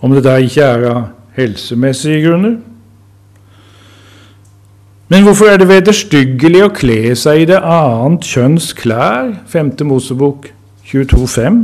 om 0.00 0.14
det 0.16 0.24
da 0.24 0.38
ikke 0.40 0.64
er 0.64 0.88
av 0.88 1.02
helsemessige 1.36 2.24
grunner? 2.24 2.56
Men 5.14 5.22
hvorfor 5.22 5.46
er 5.46 5.60
det 5.62 5.68
vederstyggelig 5.70 6.60
å 6.64 6.72
kle 6.74 7.12
seg 7.14 7.44
i 7.44 7.46
det 7.46 7.60
annet 7.62 8.24
kjønns 8.26 8.72
klær? 8.74 9.28
5. 9.46 9.68
Mosebok 9.86 10.48
22,5. 10.90 11.60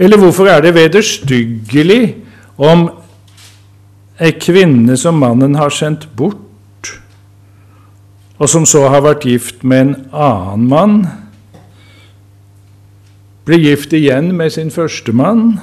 Eller 0.00 0.22
hvorfor 0.22 0.48
er 0.48 0.62
det 0.64 0.72
vederstyggelig 0.72 2.14
om 2.56 2.86
ei 4.16 4.32
kvinne 4.40 4.96
som 4.96 5.20
mannen 5.20 5.58
har 5.60 5.68
sendt 5.68 6.06
bort, 6.16 6.94
og 8.40 8.48
som 8.48 8.64
så 8.64 8.86
har 8.88 9.04
vært 9.04 9.28
gift 9.28 9.60
med 9.60 9.84
en 9.84 9.94
annen 10.16 10.66
mann, 10.72 10.96
blir 13.44 13.66
gift 13.68 13.92
igjen 13.92 14.32
med 14.40 14.56
sin 14.56 14.72
førstemann? 14.72 15.58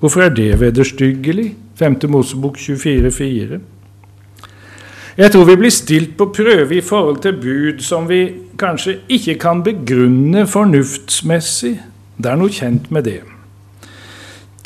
Hvorfor 0.00 0.30
er 0.30 0.32
det 0.40 0.48
vederstyggelig? 0.64 1.50
5. 1.76 2.00
Mosebok 2.08 2.56
24,4. 2.56 3.60
Jeg 5.16 5.30
tror 5.30 5.44
vi 5.46 5.54
blir 5.56 5.70
stilt 5.70 6.16
på 6.18 6.26
prøve 6.34 6.74
i 6.74 6.82
forhold 6.82 7.20
til 7.22 7.36
bud 7.38 7.82
som 7.86 8.08
vi 8.08 8.24
kanskje 8.58 8.96
ikke 9.14 9.36
kan 9.38 9.62
begrunne 9.62 10.42
fornuftsmessig. 10.50 11.76
Det 12.18 12.30
er 12.30 12.40
noe 12.40 12.50
kjent 12.50 12.90
med 12.90 13.06
det. 13.06 13.20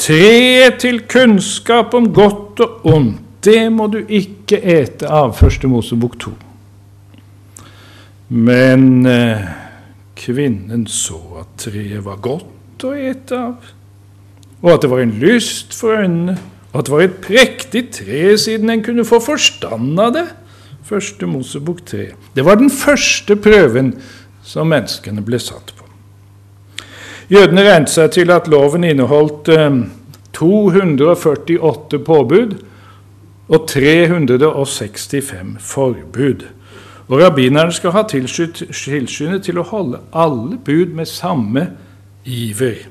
Treet 0.00 0.80
til 0.80 1.02
kunnskap 1.10 1.92
om 1.94 2.08
godt 2.16 2.62
og 2.64 2.86
ondt, 2.88 3.24
det 3.44 3.68
må 3.72 3.86
du 3.92 4.00
ikke 4.02 4.58
ete 4.58 5.06
av, 5.06 5.30
første 5.36 5.68
Mosebok 5.70 6.16
2. 6.20 6.32
Men 8.34 9.06
eh, 9.06 9.44
kvinnen 10.18 10.88
så 10.90 11.20
at 11.42 11.52
treet 11.62 12.02
var 12.04 12.18
godt 12.24 12.84
å 12.88 12.94
ete 12.98 13.38
av, 13.38 13.68
og 14.58 14.70
at 14.72 14.82
det 14.82 14.90
var 14.90 15.04
en 15.04 15.14
lyst 15.22 15.76
for 15.76 16.00
øynene 16.00 16.38
og 16.72 16.80
at 16.82 16.86
det 16.86 16.92
var 16.92 17.04
et 17.04 17.20
prektig 17.24 17.82
tre 17.96 18.24
siden 18.38 18.70
en 18.70 18.82
kunne 18.84 19.06
få 19.08 19.20
forstand 19.24 20.00
av 20.00 20.12
det. 20.14 20.26
Første 20.88 21.26
Mosebok 21.26 21.86
3. 21.86 22.06
Det 22.34 22.44
var 22.44 22.54
den 22.54 22.70
første 22.70 23.36
prøven 23.36 23.92
som 24.42 24.70
menneskene 24.72 25.20
ble 25.24 25.36
satt 25.42 25.74
på. 25.76 25.84
Jødene 27.28 27.64
regnet 27.66 27.92
seg 27.92 28.14
til 28.16 28.30
at 28.32 28.48
loven 28.48 28.86
inneholdt 28.88 29.50
248 30.32 31.96
eh, 31.98 32.04
påbud 32.06 32.54
og 33.48 33.68
365 33.68 35.56
forbud. 35.60 36.46
Og 37.08 37.20
rabbinerne 37.20 37.72
skal 37.72 37.92
ha 37.92 38.02
tilskyndet 38.08 39.44
til 39.44 39.60
å 39.60 39.68
holde 39.68 40.00
alle 40.12 40.56
bud 40.64 40.96
med 40.96 41.08
samme 41.08 41.66
iver. 42.24 42.86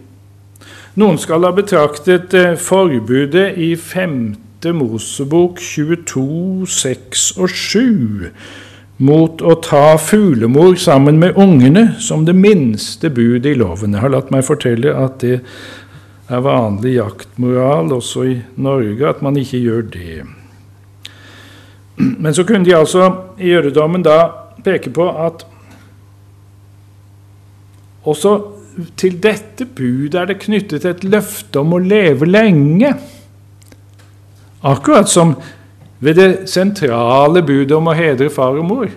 Noen 0.97 1.17
skal 1.21 1.45
ha 1.45 1.51
betraktet 1.53 2.33
eh, 2.37 2.53
forbudet 2.61 3.57
i 3.57 3.73
5. 3.73 4.46
Mosebok 4.65 5.59
22, 5.61 6.65
6 6.67 7.25
og 7.37 7.49
7 7.49 8.29
mot 8.97 9.41
å 9.45 9.53
ta 9.61 9.97
fuglemor 10.01 10.75
sammen 10.81 11.19
med 11.21 11.37
ungene 11.37 11.91
som 12.01 12.25
det 12.25 12.33
minste 12.33 13.11
budet 13.13 13.51
i 13.51 13.59
loven. 13.59 13.93
Jeg 13.93 14.01
har 14.01 14.13
latt 14.15 14.31
meg 14.33 14.47
fortelle 14.47 14.95
at 14.97 15.19
det 15.21 15.43
er 16.27 16.41
vanlig 16.43 16.95
jaktmoral 16.97 17.93
også 17.99 18.25
i 18.25 18.33
Norge, 18.57 19.05
at 19.05 19.21
man 19.21 19.37
ikke 19.37 19.61
gjør 19.61 19.85
det. 19.93 20.23
Men 21.97 22.33
så 22.33 22.45
kunne 22.45 22.65
de 22.65 22.75
altså 22.77 23.11
i 23.37 23.53
jødedommen 23.53 24.03
da 24.05 24.17
peke 24.65 24.89
på 24.93 25.05
at 25.13 25.45
også 28.07 28.33
til 28.97 29.17
dette 29.21 29.65
budet 29.65 30.19
er 30.19 30.29
det 30.29 30.41
knyttet 30.43 30.85
et 30.85 31.05
løfte 31.05 31.61
om 31.61 31.73
å 31.73 31.81
leve 31.81 32.27
lenge. 32.29 32.91
Akkurat 34.63 35.09
som 35.09 35.35
ved 35.99 36.15
det 36.15 36.49
sentrale 36.49 37.41
budet 37.45 37.75
om 37.77 37.89
å 37.89 37.95
hedre 37.97 38.29
far 38.33 38.57
og 38.57 38.65
mor. 38.65 38.89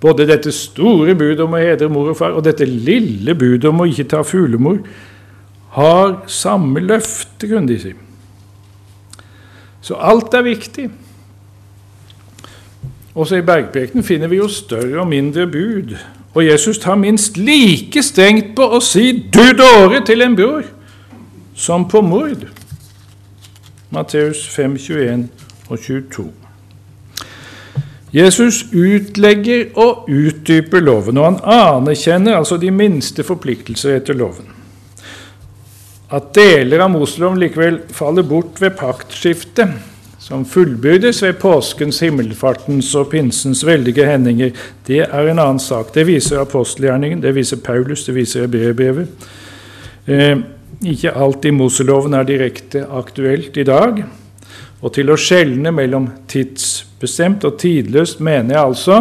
Både 0.00 0.26
dette 0.28 0.52
store 0.52 1.14
budet 1.16 1.44
om 1.44 1.56
å 1.56 1.60
hedre 1.60 1.88
mor 1.92 2.12
og 2.12 2.18
far 2.18 2.36
og 2.36 2.44
dette 2.44 2.68
lille 2.68 3.34
budet 3.34 3.68
om 3.70 3.80
å 3.80 3.88
ikke 3.88 4.08
ta 4.12 4.22
fuglemor 4.24 4.82
har 5.76 6.22
samme 6.32 6.80
løfte, 6.80 7.48
kunne 7.48 7.68
de 7.68 7.78
si. 7.80 7.92
Så 9.84 9.96
alt 10.00 10.34
er 10.34 10.46
viktig. 10.46 10.86
Også 13.16 13.36
i 13.36 13.44
bergprekenen 13.44 14.04
finner 14.04 14.28
vi 14.32 14.40
jo 14.40 14.48
større 14.48 15.02
og 15.02 15.08
mindre 15.08 15.46
bud. 15.48 15.94
Og 16.36 16.44
Jesus 16.44 16.80
tar 16.80 16.98
minst 17.00 17.36
like 17.40 18.02
strengt 18.04 18.54
på 18.56 18.64
å 18.76 18.80
si 18.80 19.12
'du 19.12 19.52
dåre' 19.56 20.04
til 20.04 20.22
en 20.22 20.36
bror 20.36 20.64
som 21.54 21.88
på 21.88 22.00
mord. 22.00 22.44
Matteus 23.96 24.42
5, 24.52 24.76
21 24.76 25.28
og 25.68 25.78
22. 25.80 26.26
Jesus 28.12 28.62
utlegger 28.72 29.72
og 29.76 30.10
utdyper 30.12 30.84
loven, 30.84 31.18
og 31.18 31.24
han 31.24 31.38
anerkjenner 31.56 32.36
altså 32.36 32.58
de 32.60 32.70
minste 32.72 33.24
forpliktelser 33.26 33.96
etter 33.98 34.16
loven. 34.16 34.52
At 36.12 36.30
deler 36.36 36.84
av 36.84 36.92
Moseloven 36.92 37.40
likevel 37.40 37.80
faller 37.92 38.26
bort 38.28 38.60
ved 38.62 38.76
paktskiftet, 38.78 39.72
som 40.22 40.44
fullbyrdes 40.48 41.22
ved 41.22 41.38
påskens, 41.40 42.00
himmelfartens 42.02 42.92
og 42.98 43.10
pinsens 43.12 43.62
veldige 43.66 44.06
hendinger, 44.06 44.52
det 44.86 45.04
er 45.06 45.30
en 45.30 45.38
annen 45.38 45.62
sak. 45.62 45.92
Det 45.94 46.06
viser 46.06 46.42
apostelgjerningen, 46.42 47.22
det 47.22 47.34
viser 47.36 47.62
Paulus, 47.62 48.04
det 48.06 48.14
viser 48.16 48.50
brevbrevet. 48.50 49.28
Eh, 50.06 50.36
ikke 50.84 51.14
alt 51.16 51.44
i 51.48 51.52
Moseloven 51.54 52.14
er 52.14 52.26
direkte 52.28 52.84
aktuelt 52.92 53.56
i 53.56 53.64
dag. 53.64 54.02
Og 54.84 54.92
til 54.92 55.08
å 55.10 55.16
skjelne 55.18 55.72
mellom 55.72 56.10
tidsbestemt 56.28 57.46
og 57.48 57.56
tidløst 57.62 58.20
mener 58.24 58.56
jeg 58.56 58.62
altså, 58.62 58.98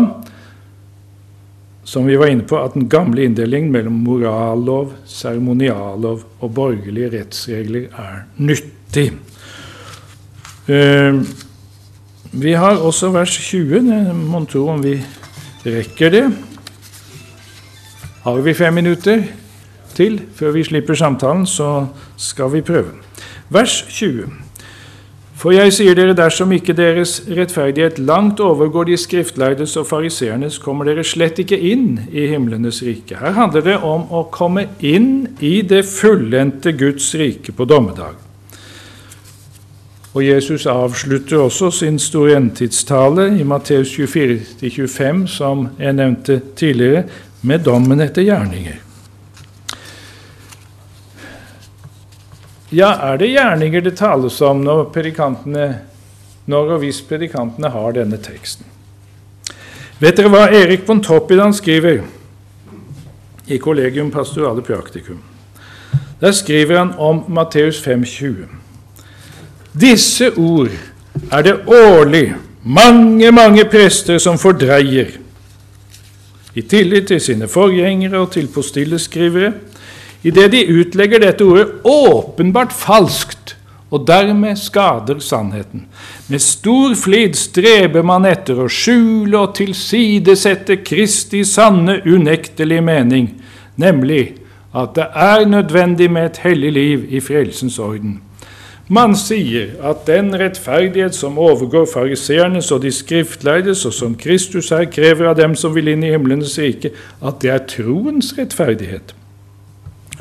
som 1.85 2.07
vi 2.07 2.15
var 2.17 2.31
inne 2.31 2.47
på, 2.47 2.57
at 2.57 2.73
den 2.73 2.87
gamle 2.89 3.27
inndelingen 3.27 3.73
mellom 3.73 3.99
morallov, 4.07 4.95
seremoniallov 5.05 6.23
og 6.39 6.53
borgerlige 6.55 7.11
rettsregler 7.19 7.91
er 7.91 8.23
nyttig. 8.41 9.11
Uh, 10.65 11.21
vi 12.35 12.55
har 12.57 12.81
også 12.81 13.11
vers 13.13 13.35
20. 13.37 13.83
Mon 14.15 14.47
tro 14.49 14.65
om 14.73 14.81
vi 14.83 14.97
rekker 15.65 16.11
det. 16.11 16.25
Har 18.25 18.41
vi 18.41 18.57
fem 18.57 18.73
minutter 18.73 19.21
til 19.95 20.19
før 20.35 20.55
vi 20.55 20.63
slipper 20.67 20.97
samtalen, 20.99 21.45
så 21.47 21.87
skal 22.17 22.51
vi 22.53 22.61
prøve. 22.65 22.97
Vers 23.49 23.81
20. 23.89 24.29
For 25.35 25.51
jeg 25.51 25.73
sier 25.75 25.97
dere, 25.97 26.15
dersom 26.15 26.53
ikke 26.55 26.73
deres 26.73 27.17
rettferdighet 27.27 27.97
langt 27.99 28.39
overgår 28.39 28.87
de 28.87 28.95
skriftlærdes 28.97 29.75
og 29.77 29.89
fariseernes, 29.89 30.57
kommer 30.63 30.87
dere 30.87 31.03
slett 31.03 31.41
ikke 31.43 31.59
inn 31.59 31.99
i 32.07 32.29
himlenes 32.31 32.79
rike. 32.85 33.17
Her 33.19 33.35
handler 33.35 33.65
det 33.65 33.75
om 33.83 34.07
å 34.15 34.23
komme 34.31 34.69
inn 34.79 35.35
i 35.43 35.59
det 35.67 35.83
fullendte 35.89 36.71
Guds 36.79 37.11
rike 37.19 37.51
på 37.51 37.67
dommedag. 37.67 38.15
Og 40.15 40.23
Jesus 40.23 40.63
avslutter 40.71 41.43
også 41.43 41.73
sin 41.75 41.99
store 41.99 42.37
endetidstale 42.39 43.27
i 43.35 43.43
Matteus 43.43 43.91
24-25, 43.99 45.25
som 45.27 45.67
jeg 45.75 45.99
nevnte 45.99 46.39
tidligere, 46.55 47.03
med 47.43 47.67
dommen 47.67 47.99
etter 48.01 48.23
gjerninger. 48.23 48.84
Ja, 52.73 52.95
er 53.11 53.17
det 53.21 53.27
gjerninger 53.29 53.81
det 53.85 53.97
tales 53.99 54.39
om 54.41 54.63
når, 54.65 54.89
når 56.45 56.71
og 56.73 56.79
hvis 56.81 57.01
predikantene 57.05 57.69
har 57.69 57.91
denne 57.93 58.17
teksten? 58.17 58.65
Vet 60.01 60.17
dere 60.17 60.31
hva 60.33 60.47
Erik 60.49 60.87
von 60.87 60.99
Toppidan 61.03 61.53
skriver 61.53 62.01
i 63.47 63.59
Collegium 63.61 64.09
Pastorale 64.11 64.61
Praktikum? 64.65 65.21
Der 66.19 66.31
skriver 66.31 66.77
han 66.77 66.93
om 66.97 67.23
Matteus 67.27 67.79
5,20. 67.85 68.47
Disse 69.75 70.31
ord 70.33 70.73
er 71.31 71.41
det 71.45 71.55
årlig 71.67 72.33
mange, 72.63 73.31
mange 73.31 73.65
prester 73.69 74.17
som 74.17 74.39
fordreier, 74.41 75.13
i 76.55 76.61
tillit 76.61 77.07
til 77.11 77.21
sine 77.21 77.47
forgjengere 77.51 78.19
og 78.23 78.31
til 78.31 78.47
postilleskrivere, 78.47 79.53
idet 80.25 80.51
de 80.55 80.63
utlegger 80.81 81.21
dette 81.21 81.45
ordet 81.45 81.67
åpenbart 81.85 82.73
falskt 82.73 83.55
og 83.93 84.07
dermed 84.07 84.57
skader 84.57 85.19
sannheten. 85.23 85.85
Med 86.27 86.41
stor 86.41 86.95
flid 86.97 87.37
streber 87.37 88.03
man 88.03 88.25
etter 88.27 88.57
å 88.59 88.67
skjule 88.71 89.37
og 89.45 89.53
tilsidesette 89.59 90.81
Kristi 90.83 91.43
sanne, 91.47 92.01
unektelige 92.05 92.83
mening, 92.83 93.29
nemlig 93.77 94.35
at 94.75 94.95
det 94.97 95.07
er 95.13 95.45
nødvendig 95.47 96.09
med 96.11 96.31
et 96.31 96.41
hellig 96.43 96.71
liv 96.75 97.05
i 97.09 97.21
frelsens 97.23 97.77
orden. 97.79 98.19
Man 98.87 99.15
sier 99.17 99.71
at 99.81 100.03
den 100.05 100.33
rettferdighet 100.37 101.15
som 101.17 101.39
overgår 101.41 101.87
fariseernes 101.89 102.69
og 102.75 102.83
de 102.83 102.91
skriftlærdes, 102.93 103.85
og 103.85 103.93
som 103.97 104.17
Kristus 104.19 104.69
her 104.69 104.85
krever 104.85 105.31
av 105.31 105.39
dem 105.39 105.55
som 105.57 105.73
vil 105.73 105.89
inn 105.89 106.03
i 106.05 106.11
himlenes 106.13 106.57
rike, 106.61 106.91
at 107.21 107.39
det 107.41 107.53
er 107.53 107.63
troens 107.71 108.35
rettferdighet. 108.37 109.15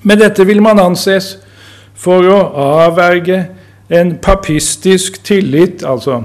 Med 0.05 0.21
dette 0.21 0.45
vil 0.47 0.61
man 0.63 0.81
anses 0.83 1.35
for 1.97 2.27
å 2.29 2.39
avverge 2.61 3.41
en 3.89 4.17
papistisk 4.23 5.23
tillit, 5.25 5.85
altså 5.85 6.23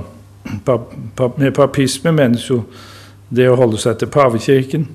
med 1.37 1.51
papisme 1.55 2.11
menes 2.15 2.47
jo 2.49 2.63
det 3.29 3.45
å 3.45 3.57
holde 3.59 3.77
seg 3.77 3.99
til 4.01 4.09
pavekirken. 4.09 4.87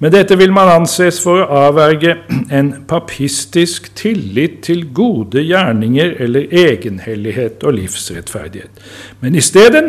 Med 0.00 0.14
dette 0.16 0.38
vil 0.40 0.52
man 0.54 0.70
anses 0.72 1.18
for 1.22 1.42
å 1.42 1.58
avverge 1.66 2.16
en 2.50 2.70
papistisk 2.88 3.90
tillit 3.98 4.62
til 4.64 4.86
gode 4.96 5.44
gjerninger 5.44 6.16
eller 6.24 6.48
egenhellighet 6.48 7.64
og 7.64 7.76
livsrettferdighet. 7.78 8.82
Men 9.20 9.36
i 9.36 9.44
stedet 9.44 9.84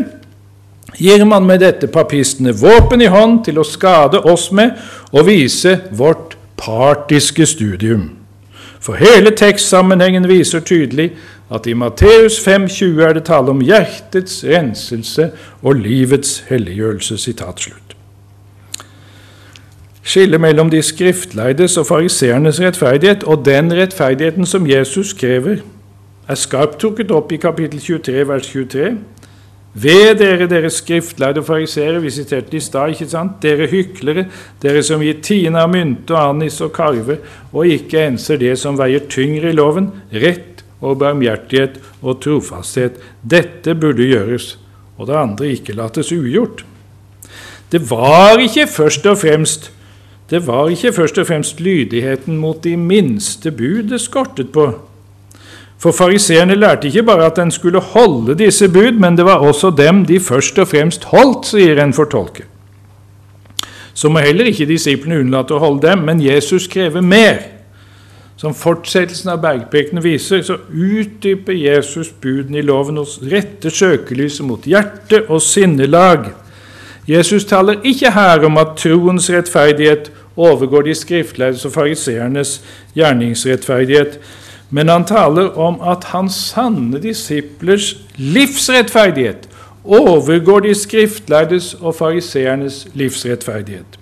gir 1.00 1.24
man 1.28 1.48
med 1.48 1.64
dette 1.64 1.88
papistene 1.92 2.54
våpen 2.56 3.02
i 3.02 3.10
hånd 3.12 3.42
til 3.48 3.60
å 3.60 3.68
skade 3.68 4.22
oss 4.28 4.50
med 4.52 4.76
og 5.14 5.26
vise 5.30 5.80
vårt 5.96 6.36
partiske 6.60 7.48
studium. 7.48 8.25
For 8.86 9.00
hele 9.02 9.32
tekstsammenhengen 9.34 10.28
viser 10.30 10.62
tydelig 10.62 11.16
at 11.54 11.66
i 11.66 11.74
Matteus 11.74 12.38
5,20 12.38 13.02
er 13.02 13.16
det 13.18 13.24
tale 13.26 13.50
om 13.50 13.64
hjertets 13.66 14.44
renselse 14.46 15.32
og 15.64 15.80
livets 15.82 16.44
helliggjørelse. 16.50 17.18
Skillet 20.06 20.42
mellom 20.42 20.70
de 20.70 20.84
skriftleides 20.86 21.78
og 21.82 21.88
fariseernes 21.90 22.62
rettferdighet 22.62 23.24
og 23.24 23.46
den 23.46 23.74
rettferdigheten 23.74 24.46
som 24.46 24.70
Jesus 24.70 25.14
krever, 25.18 25.64
er 26.28 26.38
skarpt 26.38 26.80
trukket 26.82 27.12
opp 27.14 27.32
i 27.34 27.42
kapittel 27.42 27.82
23, 27.82 28.28
vers 28.28 28.48
23. 28.54 28.96
Ved 29.76 30.22
dere, 30.22 30.48
dere 30.48 30.70
skriftlærde 30.72 31.44
fariseere, 31.44 32.00
vi 32.00 32.10
siterte 32.16 32.56
i 32.56 32.64
stad, 32.64 32.94
ikke 32.94 33.10
sant? 33.12 33.42
Dere 33.44 33.68
hyklere, 33.68 34.24
dere 34.64 34.84
som 34.88 35.04
gir 35.04 35.20
tiende 35.26 35.60
av 35.60 35.74
mynte 35.74 36.16
og 36.16 36.22
anis 36.22 36.62
og 36.64 36.72
karve, 36.76 37.18
og 37.52 37.68
ikke 37.68 38.06
enser 38.08 38.40
det 38.40 38.54
som 38.62 38.80
veier 38.80 39.04
tyngre 39.12 39.52
i 39.52 39.58
loven, 39.58 39.92
rett 40.16 40.64
og 40.80 41.02
barmhjertighet 41.04 41.82
og 42.02 42.22
trofasthet. 42.24 43.02
Dette 43.20 43.76
burde 43.76 44.08
gjøres, 44.08 44.54
og 44.96 45.10
det 45.12 45.20
andre 45.20 45.52
ikke 45.58 45.76
lates 45.76 46.14
ugjort. 46.16 46.64
Det 47.72 47.84
var 47.90 48.40
ikke 48.40 48.70
først 48.72 49.08
og 49.12 49.20
fremst 49.26 49.72
det 50.30 50.48
var 50.48 50.72
ikke 50.74 50.90
først 50.94 51.20
og 51.22 51.28
fremst 51.30 51.60
lydigheten 51.62 52.38
mot 52.42 52.64
de 52.64 52.74
minste 52.78 53.52
bud 53.54 53.92
det 53.92 54.00
skortet 54.02 54.50
på, 54.50 54.72
for 55.78 55.92
fariseerne 55.92 56.56
lærte 56.56 56.88
ikke 56.88 57.04
bare 57.04 57.26
at 57.26 57.40
en 57.40 57.52
skulle 57.52 57.80
holde 57.80 58.38
disse 58.40 58.70
bud, 58.70 59.00
men 59.00 59.18
det 59.18 59.26
var 59.26 59.44
også 59.44 59.70
dem 59.78 60.06
de 60.06 60.20
først 60.20 60.60
og 60.60 60.68
fremst 60.68 61.04
holdt, 61.12 61.46
sier 61.52 61.84
en 61.84 61.94
fortolker. 61.94 62.48
Så 63.94 64.10
må 64.10 64.20
heller 64.20 64.50
ikke 64.52 64.68
disiplene 64.68 65.22
unnlate 65.24 65.56
å 65.56 65.60
holde 65.60 65.88
dem, 65.88 66.04
men 66.08 66.24
Jesus 66.24 66.68
krever 66.68 67.04
mer. 67.04 67.38
Som 68.36 68.56
fortsettelsen 68.56 69.32
av 69.32 69.40
bergprekene 69.44 70.04
viser, 70.04 70.42
så 70.44 70.58
utdyper 70.68 71.56
Jesus 71.56 72.10
budene 72.12 72.60
i 72.60 72.66
loven 72.66 73.00
og 73.00 73.14
retter 73.32 73.72
søkelyset 73.72 74.44
mot 74.48 74.68
hjerte 74.68 75.22
og 75.30 75.40
sinnelag. 75.44 76.34
Jesus 77.08 77.46
taler 77.48 77.84
ikke 77.88 78.12
her 78.12 78.44
om 78.48 78.58
at 78.60 78.76
troens 78.82 79.30
rettferdighet 79.32 80.10
overgår 80.36 80.90
de 80.90 80.96
skriftlærdes 80.98 81.64
og 81.70 81.76
fariseernes 81.78 82.58
gjerningsrettferdighet, 82.98 84.20
men 84.70 84.90
han 84.90 85.06
taler 85.06 85.58
om 85.58 85.82
at 85.82 86.04
hans 86.14 86.34
sanne 86.34 87.00
disiplers 87.02 87.96
livsrettferdighet 88.16 89.50
overgår 89.84 90.60
de 90.66 90.74
skriftlærdes 90.76 91.74
og 91.74 91.96
fariseernes 91.96 92.88
livsrettferdighet. 92.94 94.00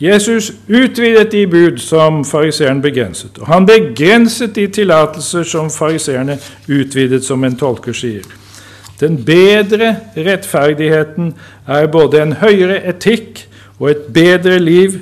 Jesus 0.00 0.52
utvidet 0.68 1.32
de 1.32 1.46
bud 1.46 1.78
som 1.78 2.24
fariseeren 2.24 2.82
begrenset, 2.82 3.38
og 3.38 3.46
han 3.46 3.66
begrenset 3.66 4.54
de 4.54 4.66
tillatelser 4.66 5.42
som 5.42 5.70
fariseerne 5.70 6.38
utvidet, 6.68 7.24
som 7.24 7.44
en 7.44 7.56
tolker 7.58 7.92
sier. 7.92 8.22
Den 9.00 9.24
bedre 9.24 9.96
rettferdigheten 10.16 11.34
er 11.66 11.86
både 11.86 12.22
en 12.22 12.32
høyere 12.38 12.78
etikk 12.90 13.44
og 13.78 13.90
et 13.90 14.06
bedre 14.14 14.58
liv. 14.58 14.96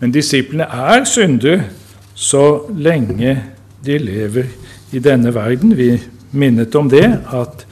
Men 0.00 0.12
disiplene 0.12 0.64
er 0.64 1.04
syndere 1.04 1.62
så 2.14 2.64
lenge 2.70 3.36
de 3.84 3.98
lever 3.98 4.50
i 4.92 4.98
denne 5.02 5.34
verden. 5.34 5.76
Vi 5.76 5.98
minnet 6.32 6.74
om 6.74 6.88
det, 6.90 7.06
at 7.32 7.66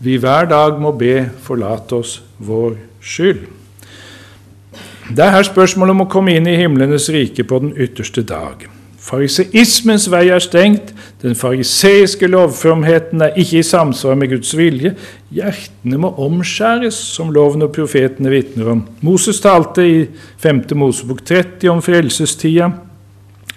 vi 0.00 0.16
hver 0.16 0.48
dag 0.48 0.80
må 0.80 0.92
be 0.92 1.30
'forlate 1.42 1.92
oss 1.92 2.22
vår 2.38 2.76
skyld'. 3.02 3.46
Det 5.16 5.24
er 5.24 5.30
her 5.30 5.42
spørsmålet 5.42 5.90
om 5.90 6.00
å 6.00 6.10
komme 6.10 6.36
inn 6.36 6.46
i 6.46 6.56
himlenes 6.56 7.08
rike 7.10 7.44
på 7.44 7.58
den 7.58 7.72
ytterste 7.76 8.22
dag. 8.22 8.68
Fariseismens 9.00 10.10
vei 10.12 10.28
er 10.28 10.38
stengt, 10.38 10.92
den 11.22 11.34
fariseiske 11.34 12.28
lovfromheten 12.30 13.24
er 13.24 13.32
ikke 13.36 13.58
i 13.58 13.62
samsvar 13.66 14.14
med 14.14 14.28
Guds 14.28 14.52
vilje. 14.56 14.92
Hjertene 15.34 15.98
må 15.98 16.12
omskjæres, 16.20 16.94
som 16.94 17.32
loven 17.32 17.62
og 17.62 17.72
profetene 17.72 18.30
vitner 18.30 18.68
om. 18.70 18.84
Moses 19.00 19.40
talte 19.40 19.82
i 19.88 20.06
5. 20.38 20.62
Mosebok 20.74 21.24
30 21.24 21.68
om 21.72 21.82
frelsestida. 21.82 22.70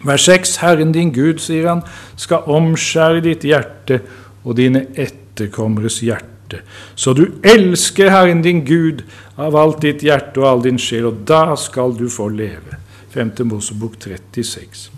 Vers 0.03 0.27
6.: 0.27 0.57
Herren 0.61 0.91
din 0.91 1.11
Gud, 1.13 1.39
sier 1.39 1.69
han, 1.69 1.83
skal 2.19 2.47
omskjære 2.51 3.23
ditt 3.23 3.45
hjerte 3.47 4.01
og 4.43 4.57
dine 4.59 4.85
etterkommeres 4.99 6.01
hjerte. 6.03 6.61
Så 6.95 7.13
du 7.17 7.25
elsker 7.43 8.11
Herren 8.11 8.43
din 8.43 8.65
Gud 8.67 9.05
av 9.37 9.55
alt 9.57 9.81
ditt 9.81 10.03
hjerte 10.03 10.43
og 10.43 10.49
all 10.49 10.65
din 10.67 10.79
sjel, 10.79 11.07
og 11.09 11.23
da 11.27 11.55
skal 11.59 11.95
du 11.97 12.09
få 12.11 12.27
leve. 12.29 12.81
5. 13.13 13.31
Mosebok 13.45 13.95
36. 14.01 14.89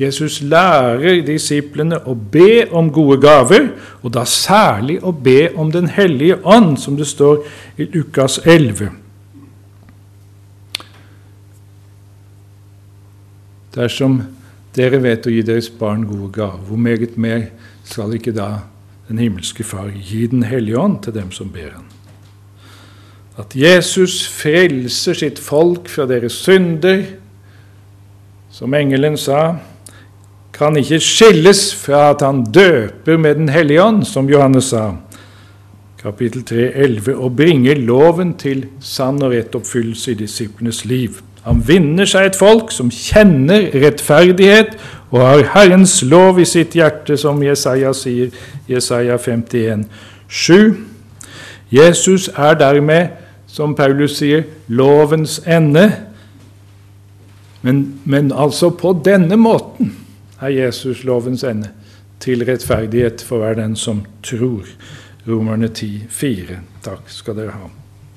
Jesus 0.00 0.40
lærer 0.40 1.20
disiplene 1.26 1.98
å 2.08 2.14
be 2.14 2.64
om 2.72 2.88
gode 2.92 3.18
gaver, 3.22 3.68
og 4.02 4.14
da 4.16 4.24
særlig 4.28 4.98
å 5.04 5.12
be 5.12 5.50
om 5.56 5.70
Den 5.72 5.88
hellige 5.92 6.38
ånd, 6.44 6.78
som 6.80 6.96
det 6.96 7.06
står 7.06 7.44
i 7.76 7.88
Lukas 7.92 8.40
11. 8.44 8.90
Dersom 13.72 14.22
dere 14.76 15.02
vet 15.02 15.26
å 15.26 15.32
gi 15.32 15.42
deres 15.44 15.68
barn 15.70 16.06
gode 16.08 16.30
gaver, 16.32 16.62
hvor 16.68 16.80
meget 16.80 17.18
mer 17.20 17.50
skal 17.84 18.14
ikke 18.16 18.32
da 18.36 18.62
den 19.08 19.18
himmelske 19.18 19.64
Far, 19.64 19.90
gi 19.92 20.26
Den 20.26 20.42
hellige 20.42 20.78
ånd 20.78 21.02
til 21.04 21.14
dem 21.14 21.32
som 21.32 21.50
ber 21.52 21.74
Han. 21.74 21.88
At 23.36 23.56
Jesus 23.56 24.26
frelser 24.28 25.16
sitt 25.16 25.38
folk 25.38 25.88
fra 25.88 26.06
deres 26.06 26.32
synder, 26.32 27.04
som 28.52 28.74
engelen 28.74 29.16
sa, 29.16 29.56
kan 30.52 30.76
ikke 30.76 31.00
skilles 31.00 31.70
fra 31.74 32.10
at 32.12 32.20
han 32.20 32.44
døper 32.44 33.16
med 33.16 33.40
Den 33.40 33.48
hellige 33.48 33.82
ånd, 33.82 34.04
som 34.06 34.28
Johannes 34.28 34.70
sa, 34.72 34.92
kapittel 36.02 36.44
3, 36.44 36.72
11, 36.74 37.16
og 37.16 37.36
bringer 37.36 37.80
loven 37.80 38.34
til 38.34 38.66
sann 38.80 39.22
og 39.22 39.32
rett 39.32 39.54
oppfyllelse 39.56 40.12
i 40.12 40.20
disiplenes 40.20 40.84
liv. 40.84 41.22
Han 41.42 41.62
vinner 41.66 42.06
seg 42.06 42.28
et 42.28 42.38
folk 42.38 42.70
som 42.70 42.90
kjenner 42.94 43.72
rettferdighet 43.74 44.76
og 45.10 45.20
har 45.20 45.48
Herrens 45.56 45.98
lov 46.06 46.38
i 46.40 46.46
sitt 46.48 46.76
hjerte, 46.78 47.16
som 47.18 47.42
Jesaja 47.42 47.90
sier, 47.96 48.30
Jesaja 48.70 49.18
51, 49.18 49.84
7. 50.28 50.76
Jesus 51.72 52.28
er 52.32 52.54
dermed, 52.60 53.18
som 53.46 53.74
Paulus 53.76 54.16
sier, 54.20 54.46
lovens 54.68 55.40
ende. 55.44 55.90
Men, 57.62 57.84
men 58.04 58.32
altså 58.32 58.70
på 58.70 58.94
denne 59.04 59.36
måten 59.36 59.92
er 60.40 60.54
Jesus 60.54 61.04
lovens 61.04 61.44
ende, 61.44 61.74
til 62.22 62.46
rettferdighet 62.46 63.22
for 63.26 63.42
hver 63.42 63.58
den 63.58 63.76
som 63.76 64.04
tror. 64.22 64.64
Romerne 65.28 65.68
10, 65.68 66.06
4. 66.08 66.62
Takk 66.82 67.10
skal 67.10 67.38
dere 67.38 67.58
ha. 67.58 67.81